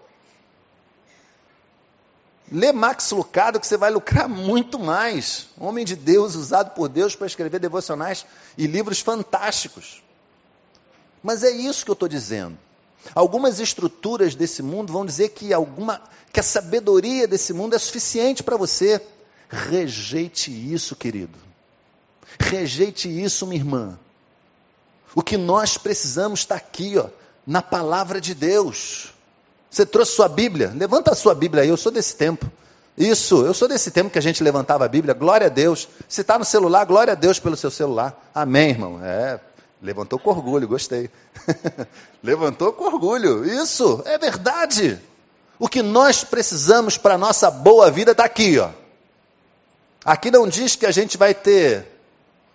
Lê 2.51 2.73
Max 2.73 3.11
Lucado 3.13 3.61
que 3.61 3.67
você 3.67 3.77
vai 3.77 3.91
lucrar 3.91 4.29
muito 4.31 4.79
mais. 4.79 5.49
Homem 5.59 5.85
de 5.85 5.95
Deus, 5.95 6.35
usado 6.35 6.75
por 6.75 6.89
Deus 6.89 7.15
para 7.15 7.27
escrever 7.27 7.61
devocionais 7.61 8.27
e 8.59 8.67
livros 8.67 9.01
fantásticos. 9.01 10.03
Mas 11.23 11.45
é 11.45 11.51
isso 11.51 11.85
que 11.85 11.91
eu 11.91 11.95
estou 11.95 12.09
dizendo. 12.09 12.59
Algumas 13.15 13.61
estruturas 13.61 14.35
desse 14.35 14.63
mundo 14.63 14.93
vão 14.93 15.07
dizer 15.07 15.31
que 15.31 15.53
alguma 15.53 16.03
que 16.33 16.41
a 16.41 16.45
sabedoria 16.45 17.27
desse 17.27 17.53
mundo 17.53 17.75
é 17.75 17.79
suficiente 17.79 18.43
para 18.43 18.57
você. 18.57 19.01
Rejeite 19.49 20.51
isso, 20.51 20.95
querido. 20.95 21.37
Rejeite 22.39 23.09
isso, 23.09 23.47
minha 23.47 23.61
irmã. 23.61 23.99
O 25.15 25.23
que 25.23 25.37
nós 25.37 25.77
precisamos 25.77 26.41
está 26.41 26.55
aqui, 26.55 26.97
ó, 26.97 27.09
na 27.47 27.61
palavra 27.61 28.21
de 28.21 28.33
Deus. 28.33 29.13
Você 29.71 29.87
trouxe 29.87 30.13
sua 30.13 30.29
Bíblia? 30.29 30.73
Levanta 30.75 31.13
a 31.13 31.15
sua 31.15 31.35
Bíblia 31.35 31.63
aí, 31.63 31.69
eu 31.69 31.77
sou 31.77 31.93
desse 31.93 32.17
tempo. 32.17 32.51
Isso, 32.99 33.47
eu 33.47 33.55
sou 33.55 33.69
desse 33.69 33.91
tempo 33.91 34.11
que 34.11 34.19
a 34.19 34.23
gente 34.23 34.43
levantava 34.43 34.85
a 34.85 34.89
Bíblia. 34.89 35.15
Glória 35.15 35.47
a 35.47 35.51
Deus. 35.51 35.89
Se 36.09 36.23
está 36.23 36.39
no 36.39 36.45
celular, 36.45 36.85
glória 36.85 37.13
a 37.13 37.17
Deus 37.17 37.39
pelo 37.39 37.57
seu 37.57 37.71
celular. 37.71 38.31
Amém, 38.35 38.71
irmão. 38.71 39.01
É, 39.03 39.39
levantou 39.81 40.19
com 40.19 40.31
orgulho, 40.31 40.67
gostei. 40.67 41.09
levantou 42.23 42.73
com 42.73 42.85
orgulho. 42.85 43.45
Isso, 43.45 44.03
é 44.05 44.19
verdade. 44.19 44.99
O 45.59 45.69
que 45.69 45.83
nós 45.83 46.25
precisamos 46.25 46.99
para 46.99 47.15
a 47.15 47.19
nossa 47.19 47.51
boa 47.51 47.91
vida 47.91 48.11
está 48.11 48.25
aqui, 48.25 48.59
ó. 48.59 48.71
Aqui 50.05 50.31
não 50.31 50.49
diz 50.49 50.75
que 50.75 50.87
a 50.87 50.91
gente 50.91 51.17
vai 51.17 51.33
ter 51.33 51.87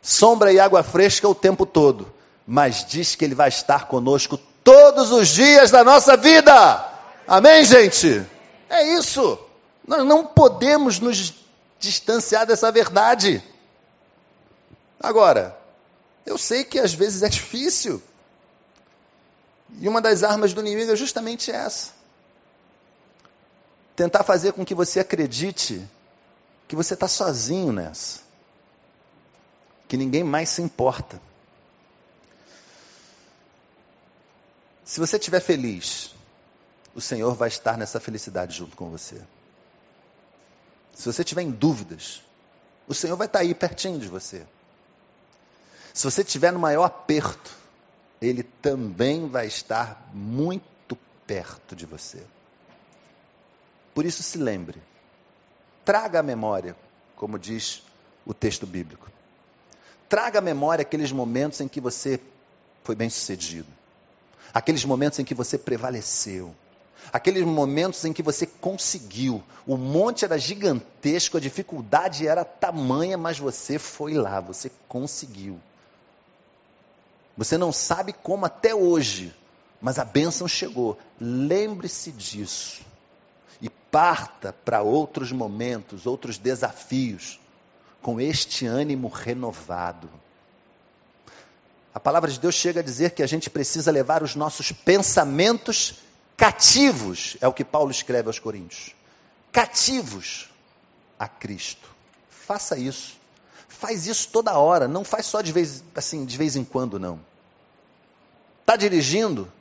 sombra 0.02 0.52
e 0.52 0.60
água 0.60 0.84
fresca 0.84 1.28
o 1.28 1.36
tempo 1.36 1.66
todo, 1.66 2.12
mas 2.46 2.86
diz 2.86 3.16
que 3.16 3.24
Ele 3.24 3.36
vai 3.36 3.50
estar 3.50 3.88
conosco 3.88 4.40
todos 4.64 5.12
os 5.12 5.30
dias 5.30 5.72
da 5.72 5.84
nossa 5.84 6.18
vida. 6.18 6.95
Amém, 7.28 7.66
gente? 7.66 8.26
É 8.70 8.84
isso. 8.94 9.40
Nós 9.88 10.06
não 10.06 10.26
podemos 10.26 11.00
nos 11.00 11.34
distanciar 11.80 12.46
dessa 12.46 12.72
verdade. 12.72 13.44
Agora, 15.00 15.58
eu 16.26 16.38
sei 16.38 16.64
que 16.64 16.80
às 16.80 16.94
vezes 16.94 17.24
é 17.24 17.30
difícil. 17.30 18.02
E 19.80 19.88
uma 19.88 20.02
das 20.02 20.24
armas 20.24 20.54
do 20.54 20.62
inimigo 20.62 20.92
é 20.92 20.96
justamente 20.96 21.52
essa. 21.52 21.92
Tentar 23.96 24.24
fazer 24.24 24.54
com 24.54 24.66
que 24.66 24.76
você 24.76 25.00
acredite 25.00 25.86
que 26.68 26.76
você 26.76 26.94
está 26.94 27.08
sozinho 27.08 27.72
nessa. 27.72 28.22
Que 29.88 29.98
ninguém 29.98 30.24
mais 30.24 30.50
se 30.50 30.62
importa. 30.62 31.22
Se 34.84 35.00
você 35.00 35.18
estiver 35.18 35.40
feliz, 35.40 36.14
o 36.96 37.02
Senhor 37.02 37.36
vai 37.36 37.50
estar 37.50 37.78
nessa 37.78 38.00
felicidade 38.00 38.56
junto 38.56 38.78
com 38.78 38.90
você. 38.90 39.22
Se 40.94 41.06
você 41.06 41.26
tiver 41.26 41.42
em 41.42 41.52
dúvidas, 41.52 42.24
o 42.88 42.94
Senhor 42.94 43.18
vai 43.18 43.28
estar 43.28 43.40
aí 43.40 43.54
pertinho 43.54 44.00
de 44.00 44.08
você. 44.08 44.48
Se 45.94 46.06
você 46.10 46.22
estiver 46.22 46.54
no 46.54 46.60
maior 46.60 46.86
aperto, 46.86 47.54
Ele 48.22 48.44
também 48.44 49.28
vai 49.28 49.46
estar 49.46 50.10
muito 50.14 50.98
perto 51.28 51.76
de 51.76 51.86
você. 51.86 52.24
Por 53.94 54.06
isso, 54.06 54.24
se 54.24 54.38
lembre, 54.38 54.82
traga 55.84 56.20
à 56.20 56.24
memória, 56.24 56.78
como 57.18 57.38
diz 57.38 57.84
o 58.26 58.34
texto 58.34 58.66
bíblico. 58.66 59.12
Traga 60.08 60.40
à 60.40 60.42
memória 60.42 60.82
aqueles 60.82 61.12
momentos 61.12 61.60
em 61.60 61.68
que 61.68 61.82
você 61.82 62.22
foi 62.84 62.96
bem 62.96 63.10
sucedido, 63.10 63.68
aqueles 64.54 64.86
momentos 64.86 65.20
em 65.20 65.26
que 65.26 65.34
você 65.34 65.58
prevaleceu, 65.58 66.56
aqueles 67.12 67.44
momentos 67.44 68.04
em 68.06 68.14
que 68.14 68.24
você 68.24 68.46
conseguiu. 68.46 69.44
O 69.66 69.78
monte 69.78 70.26
era 70.26 70.38
gigantesco, 70.38 71.38
a 71.38 71.40
dificuldade 71.40 72.28
era 72.28 72.44
tamanha, 72.44 73.18
mas 73.18 73.40
você 73.40 73.80
foi 73.80 74.14
lá, 74.14 74.40
você 74.40 74.72
conseguiu. 74.88 75.60
Você 77.38 77.58
não 77.58 77.72
sabe 77.72 78.14
como 78.14 78.46
até 78.46 78.74
hoje, 78.74 79.36
mas 79.82 80.00
a 80.00 80.06
bênção 80.06 80.48
chegou. 80.48 80.98
Lembre-se 81.20 82.12
disso 82.12 82.82
e 83.62 83.70
parta 83.70 84.54
para 84.54 84.82
outros 84.82 85.32
momentos, 85.32 86.06
outros 86.06 86.38
desafios, 86.38 87.40
com 88.02 88.22
este 88.22 88.66
ânimo 88.66 89.08
renovado. 89.08 90.10
A 91.94 92.00
palavra 92.00 92.30
de 92.30 92.40
Deus 92.40 92.56
chega 92.56 92.82
a 92.82 92.84
dizer 92.84 93.12
que 93.12 93.24
a 93.24 93.28
gente 93.28 93.50
precisa 93.50 93.90
levar 93.90 94.22
os 94.22 94.36
nossos 94.36 94.72
pensamentos 94.72 96.05
cativos, 96.38 97.38
é 97.42 97.48
o 97.48 97.54
que 97.54 97.64
Paulo 97.64 97.92
escreve 97.92 98.28
aos 98.28 98.40
Coríntios. 98.40 98.96
Cativos 99.52 100.50
a 101.18 101.28
Cristo. 101.28 101.90
Faça 102.30 102.78
isso. 102.78 103.18
Faz 103.68 104.08
isso 104.08 104.30
toda 104.30 104.58
hora, 104.58 104.88
não 104.88 105.04
faz 105.04 105.26
só 105.26 105.42
de 105.42 105.52
vez 105.52 105.84
assim, 105.94 106.26
de 106.26 106.38
vez 106.38 106.56
em 106.56 106.64
quando 106.64 107.00
não. 107.00 107.20
Está 108.62 108.76
dirigindo? 108.76 109.52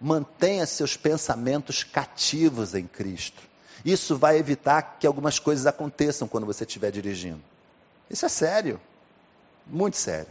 Mantenha 0.00 0.66
seus 0.66 0.96
pensamentos 0.96 1.84
cativos 1.84 2.74
em 2.74 2.86
Cristo. 2.86 3.42
Isso 3.84 4.16
vai 4.16 4.38
evitar 4.38 4.96
que 4.98 5.06
algumas 5.06 5.38
coisas 5.38 5.66
aconteçam 5.66 6.28
quando 6.28 6.46
você 6.46 6.64
estiver 6.64 6.90
dirigindo. 6.90 7.42
Isso 8.08 8.24
é 8.24 8.28
sério. 8.28 8.80
Muito 9.66 9.96
sério. 9.96 10.30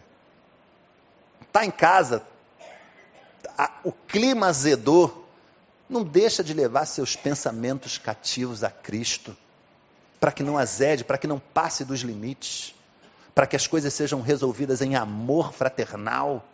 Está 1.41 1.65
em 1.65 1.71
casa, 1.71 2.25
o 3.83 3.91
clima 3.91 4.47
azedou, 4.47 5.20
não 5.91 6.03
deixa 6.03 6.41
de 6.41 6.53
levar 6.53 6.85
seus 6.85 7.17
pensamentos 7.17 7.97
cativos 7.97 8.63
a 8.63 8.71
Cristo, 8.71 9.35
para 10.21 10.31
que 10.31 10.41
não 10.41 10.57
azede, 10.57 11.03
para 11.03 11.17
que 11.17 11.27
não 11.27 11.37
passe 11.37 11.83
dos 11.83 11.99
limites, 11.99 12.73
para 13.35 13.45
que 13.45 13.57
as 13.57 13.67
coisas 13.67 13.93
sejam 13.93 14.21
resolvidas 14.21 14.81
em 14.81 14.95
amor 14.95 15.51
fraternal. 15.51 16.45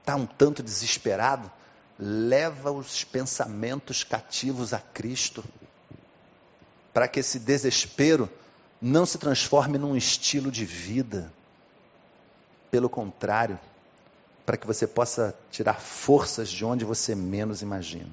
Está 0.00 0.16
um 0.16 0.24
tanto 0.24 0.62
desesperado? 0.62 1.52
Leva 1.98 2.72
os 2.72 3.04
pensamentos 3.04 4.02
cativos 4.02 4.72
a 4.72 4.78
Cristo, 4.78 5.44
para 6.94 7.06
que 7.06 7.20
esse 7.20 7.38
desespero 7.38 8.30
não 8.80 9.04
se 9.04 9.18
transforme 9.18 9.76
num 9.76 9.94
estilo 9.94 10.50
de 10.50 10.64
vida. 10.64 11.30
Pelo 12.70 12.88
contrário, 12.88 13.58
para 14.44 14.56
que 14.56 14.66
você 14.66 14.86
possa 14.86 15.34
tirar 15.50 15.80
forças 15.80 16.50
de 16.50 16.64
onde 16.64 16.84
você 16.84 17.14
menos 17.14 17.62
imagina. 17.62 18.10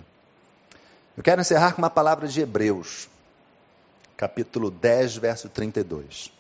Eu 1.16 1.24
quero 1.24 1.42
encerrar 1.42 1.74
com 1.74 1.82
uma 1.82 1.90
palavra 1.90 2.28
de 2.28 2.42
Hebreus, 2.42 3.10
capítulo 4.16 4.72
10, 4.72 5.18
verso 5.18 5.50
32. 5.50 6.32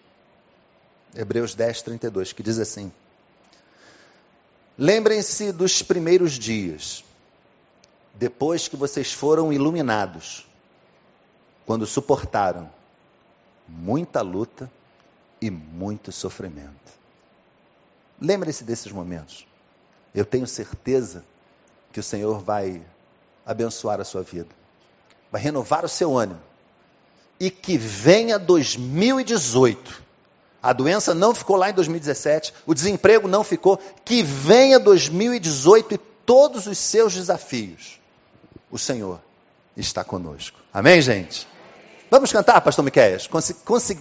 Hebreus 1.13 1.53
10, 1.53 1.81
32, 1.81 2.31
que 2.31 2.41
diz 2.41 2.57
assim: 2.57 2.91
Lembrem-se 4.77 5.51
dos 5.51 5.83
primeiros 5.83 6.33
dias, 6.33 7.03
depois 8.13 8.67
que 8.67 8.77
vocês 8.77 9.11
foram 9.11 9.51
iluminados. 9.51 10.47
quando 11.65 11.85
suportaram 11.85 12.69
muita 13.67 14.21
luta 14.21 14.69
e 15.41 15.49
muito 15.49 16.11
sofrimento. 16.11 16.91
Lembre-se 18.19 18.63
desses 18.63 18.91
momentos. 18.91 19.47
Eu 20.13 20.25
tenho 20.25 20.45
certeza 20.45 21.23
que 21.91 21.99
o 21.99 22.03
Senhor 22.03 22.39
vai 22.39 22.81
abençoar 23.45 23.99
a 23.99 24.03
sua 24.03 24.21
vida, 24.21 24.49
vai 25.31 25.41
renovar 25.41 25.85
o 25.85 25.89
seu 25.89 26.17
ânimo. 26.17 26.39
E 27.39 27.49
que 27.49 27.77
venha 27.77 28.37
2018. 28.37 30.03
A 30.61 30.73
doença 30.73 31.15
não 31.15 31.33
ficou 31.33 31.55
lá 31.55 31.71
em 31.71 31.73
2017, 31.73 32.53
o 32.67 32.73
desemprego 32.73 33.27
não 33.27 33.43
ficou. 33.43 33.79
Que 34.05 34.21
venha 34.21 34.77
2018 34.77 35.95
e 35.95 35.97
todos 35.97 36.67
os 36.67 36.77
seus 36.77 37.13
desafios. 37.13 37.99
O 38.69 38.77
Senhor 38.77 39.19
está 39.75 40.03
conosco. 40.03 40.59
Amém, 40.71 41.01
gente? 41.01 41.47
Vamos 42.11 42.31
cantar, 42.31 42.61
Pastor 42.61 42.85
Miqueias? 42.85 43.27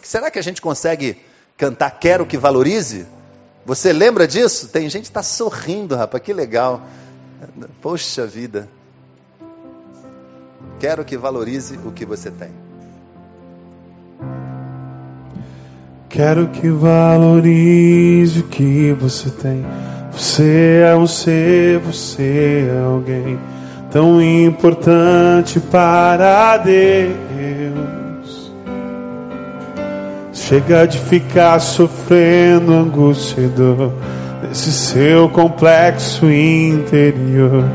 será 0.02 0.30
que 0.30 0.38
a 0.38 0.42
gente 0.42 0.60
consegue 0.60 1.24
cantar 1.56 1.90
Quero 1.92 2.26
que 2.26 2.36
Valorize? 2.36 3.06
Você 3.64 3.92
lembra 3.92 4.26
disso? 4.26 4.68
Tem 4.68 4.88
gente 4.88 5.02
que 5.02 5.08
está 5.08 5.22
sorrindo, 5.22 5.94
rapaz, 5.94 6.22
que 6.22 6.32
legal. 6.32 6.82
Poxa 7.80 8.26
vida. 8.26 8.68
Quero 10.78 11.04
que 11.04 11.16
valorize 11.16 11.78
o 11.84 11.92
que 11.92 12.04
você 12.04 12.30
tem. 12.30 12.50
Quero 16.08 16.48
que 16.48 16.68
valorize 16.68 18.40
o 18.40 18.48
que 18.48 18.92
você 18.92 19.30
tem. 19.30 19.64
Você 20.10 20.82
é 20.84 20.96
um 20.96 21.06
ser, 21.06 21.78
você 21.78 22.68
é 22.68 22.84
alguém 22.84 23.38
tão 23.90 24.20
importante 24.20 25.60
para 25.60 26.56
Deus. 26.58 27.99
Chega 30.50 30.84
de 30.84 30.98
ficar 30.98 31.60
sofrendo 31.60 32.72
angústia 32.72 33.48
nesse 34.42 34.72
seu 34.72 35.28
complexo 35.28 36.28
interior, 36.28 37.70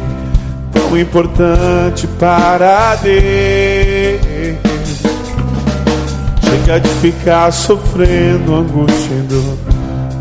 tão 0.72 0.98
importante 0.98 2.06
para 2.18 2.96
Deus. 2.96 4.69
Chega 6.70 6.80
de 6.82 6.88
ficar 7.00 7.50
sofrendo 7.50 8.54
angústia 8.54 9.16
dor 9.28 9.58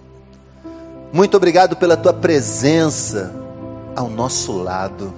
Muito 1.13 1.37
obrigado 1.37 1.75
pela 1.75 1.95
tua 1.95 2.11
presença 2.11 3.31
ao 3.95 4.09
nosso 4.09 4.53
lado. 4.53 5.13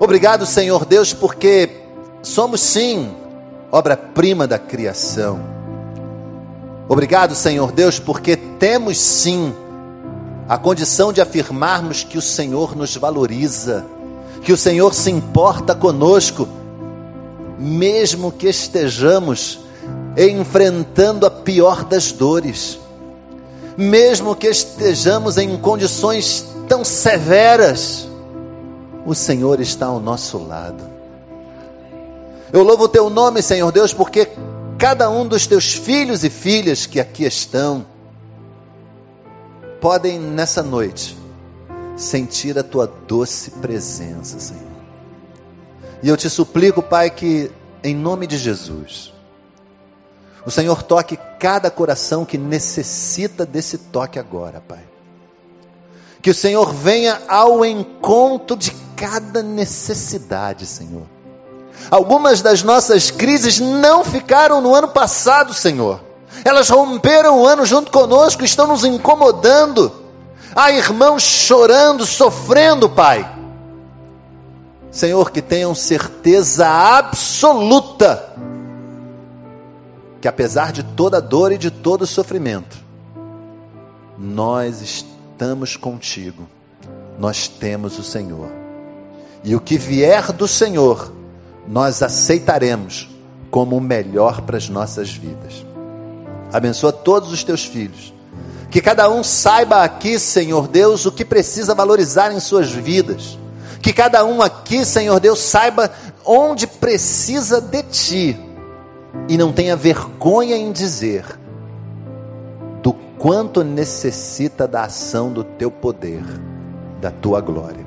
Obrigado, 0.00 0.46
Senhor 0.46 0.86
Deus, 0.86 1.12
porque 1.12 1.82
somos 2.22 2.62
sim 2.62 3.14
obra-prima 3.70 4.46
da 4.46 4.58
criação. 4.58 5.38
Obrigado, 6.88 7.34
Senhor 7.34 7.70
Deus, 7.70 7.98
porque 7.98 8.34
temos 8.34 8.96
sim 8.96 9.52
a 10.48 10.56
condição 10.56 11.12
de 11.12 11.20
afirmarmos 11.20 12.04
que 12.04 12.16
o 12.16 12.22
Senhor 12.22 12.74
nos 12.74 12.96
valoriza, 12.96 13.84
que 14.42 14.50
o 14.54 14.56
Senhor 14.56 14.94
se 14.94 15.10
importa 15.10 15.74
conosco, 15.74 16.48
mesmo 17.58 18.32
que 18.32 18.48
estejamos 18.48 19.67
enfrentando 20.18 21.24
a 21.24 21.30
pior 21.30 21.84
das 21.84 22.10
dores, 22.10 22.78
mesmo 23.76 24.34
que 24.34 24.48
estejamos 24.48 25.38
em 25.38 25.56
condições 25.56 26.44
tão 26.68 26.84
severas, 26.84 28.08
o 29.06 29.14
Senhor 29.14 29.60
está 29.60 29.86
ao 29.86 30.00
nosso 30.00 30.38
lado. 30.38 30.82
Eu 32.52 32.64
louvo 32.64 32.84
o 32.84 32.88
teu 32.88 33.08
nome, 33.08 33.42
Senhor 33.42 33.70
Deus, 33.70 33.92
porque 33.92 34.28
cada 34.76 35.08
um 35.08 35.26
dos 35.26 35.46
teus 35.46 35.72
filhos 35.74 36.24
e 36.24 36.30
filhas 36.30 36.86
que 36.86 36.98
aqui 36.98 37.24
estão 37.24 37.86
podem 39.80 40.18
nessa 40.18 40.62
noite 40.62 41.16
sentir 41.96 42.58
a 42.58 42.62
tua 42.62 42.86
doce 43.06 43.50
presença, 43.52 44.40
Senhor. 44.40 44.62
E 46.02 46.08
eu 46.08 46.16
te 46.16 46.28
suplico, 46.28 46.82
Pai, 46.82 47.10
que 47.10 47.50
em 47.82 47.94
nome 47.94 48.26
de 48.26 48.38
Jesus, 48.38 49.12
o 50.48 50.50
Senhor 50.50 50.82
toque 50.82 51.18
cada 51.38 51.70
coração 51.70 52.24
que 52.24 52.38
necessita 52.38 53.44
desse 53.44 53.76
toque 53.76 54.18
agora, 54.18 54.62
Pai. 54.66 54.80
Que 56.22 56.30
o 56.30 56.34
Senhor 56.34 56.72
venha 56.72 57.20
ao 57.28 57.66
encontro 57.66 58.56
de 58.56 58.70
cada 58.96 59.42
necessidade, 59.42 60.64
Senhor. 60.64 61.02
Algumas 61.90 62.40
das 62.40 62.62
nossas 62.62 63.10
crises 63.10 63.60
não 63.60 64.02
ficaram 64.02 64.62
no 64.62 64.74
ano 64.74 64.88
passado, 64.88 65.52
Senhor. 65.52 66.00
Elas 66.42 66.70
romperam 66.70 67.42
o 67.42 67.46
ano 67.46 67.66
junto 67.66 67.92
conosco, 67.92 68.42
estão 68.42 68.66
nos 68.66 68.86
incomodando. 68.86 69.92
Há 70.56 70.72
irmãos 70.72 71.24
chorando, 71.24 72.06
sofrendo, 72.06 72.88
Pai. 72.88 73.30
Senhor, 74.90 75.30
que 75.30 75.42
tenham 75.42 75.74
certeza 75.74 76.66
absoluta 76.66 78.32
que 80.20 80.28
apesar 80.28 80.72
de 80.72 80.82
toda 80.82 81.20
dor 81.20 81.52
e 81.52 81.58
de 81.58 81.70
todo 81.70 82.06
sofrimento, 82.06 82.76
nós 84.18 84.80
estamos 84.80 85.76
contigo, 85.76 86.48
nós 87.18 87.46
temos 87.46 87.98
o 87.98 88.02
Senhor. 88.02 88.48
E 89.44 89.54
o 89.54 89.60
que 89.60 89.78
vier 89.78 90.32
do 90.32 90.48
Senhor, 90.48 91.12
nós 91.66 92.02
aceitaremos 92.02 93.08
como 93.50 93.76
o 93.76 93.80
melhor 93.80 94.42
para 94.42 94.56
as 94.56 94.68
nossas 94.68 95.10
vidas. 95.10 95.64
Abençoa 96.52 96.92
todos 96.92 97.30
os 97.32 97.44
teus 97.44 97.64
filhos. 97.64 98.12
Que 98.70 98.80
cada 98.82 99.08
um 99.08 99.22
saiba 99.22 99.82
aqui, 99.82 100.18
Senhor 100.18 100.68
Deus, 100.68 101.06
o 101.06 101.12
que 101.12 101.24
precisa 101.24 101.74
valorizar 101.74 102.32
em 102.32 102.40
suas 102.40 102.70
vidas. 102.70 103.38
Que 103.80 103.92
cada 103.92 104.24
um 104.24 104.42
aqui, 104.42 104.84
Senhor 104.84 105.20
Deus, 105.20 105.38
saiba 105.38 105.90
onde 106.24 106.66
precisa 106.66 107.60
de 107.60 107.82
Ti. 107.84 108.47
E 109.28 109.36
não 109.36 109.52
tenha 109.52 109.76
vergonha 109.76 110.56
em 110.56 110.72
dizer 110.72 111.24
do 112.82 112.92
quanto 112.92 113.62
necessita 113.62 114.66
da 114.66 114.84
ação 114.84 115.32
do 115.32 115.44
Teu 115.44 115.70
poder, 115.70 116.22
da 117.00 117.10
Tua 117.10 117.40
glória. 117.40 117.86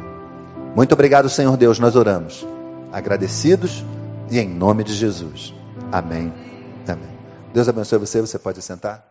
Muito 0.75 0.93
obrigado, 0.93 1.29
Senhor 1.29 1.57
Deus, 1.57 1.79
nós 1.79 1.95
oramos. 1.95 2.45
Agradecidos 2.91 3.83
e 4.29 4.39
em 4.39 4.47
nome 4.47 4.83
de 4.83 4.93
Jesus. 4.93 5.53
Amém. 5.91 6.33
Amém. 6.87 7.11
Deus 7.53 7.67
abençoe 7.67 7.99
você, 7.99 8.21
você 8.21 8.39
pode 8.39 8.61
sentar. 8.61 9.10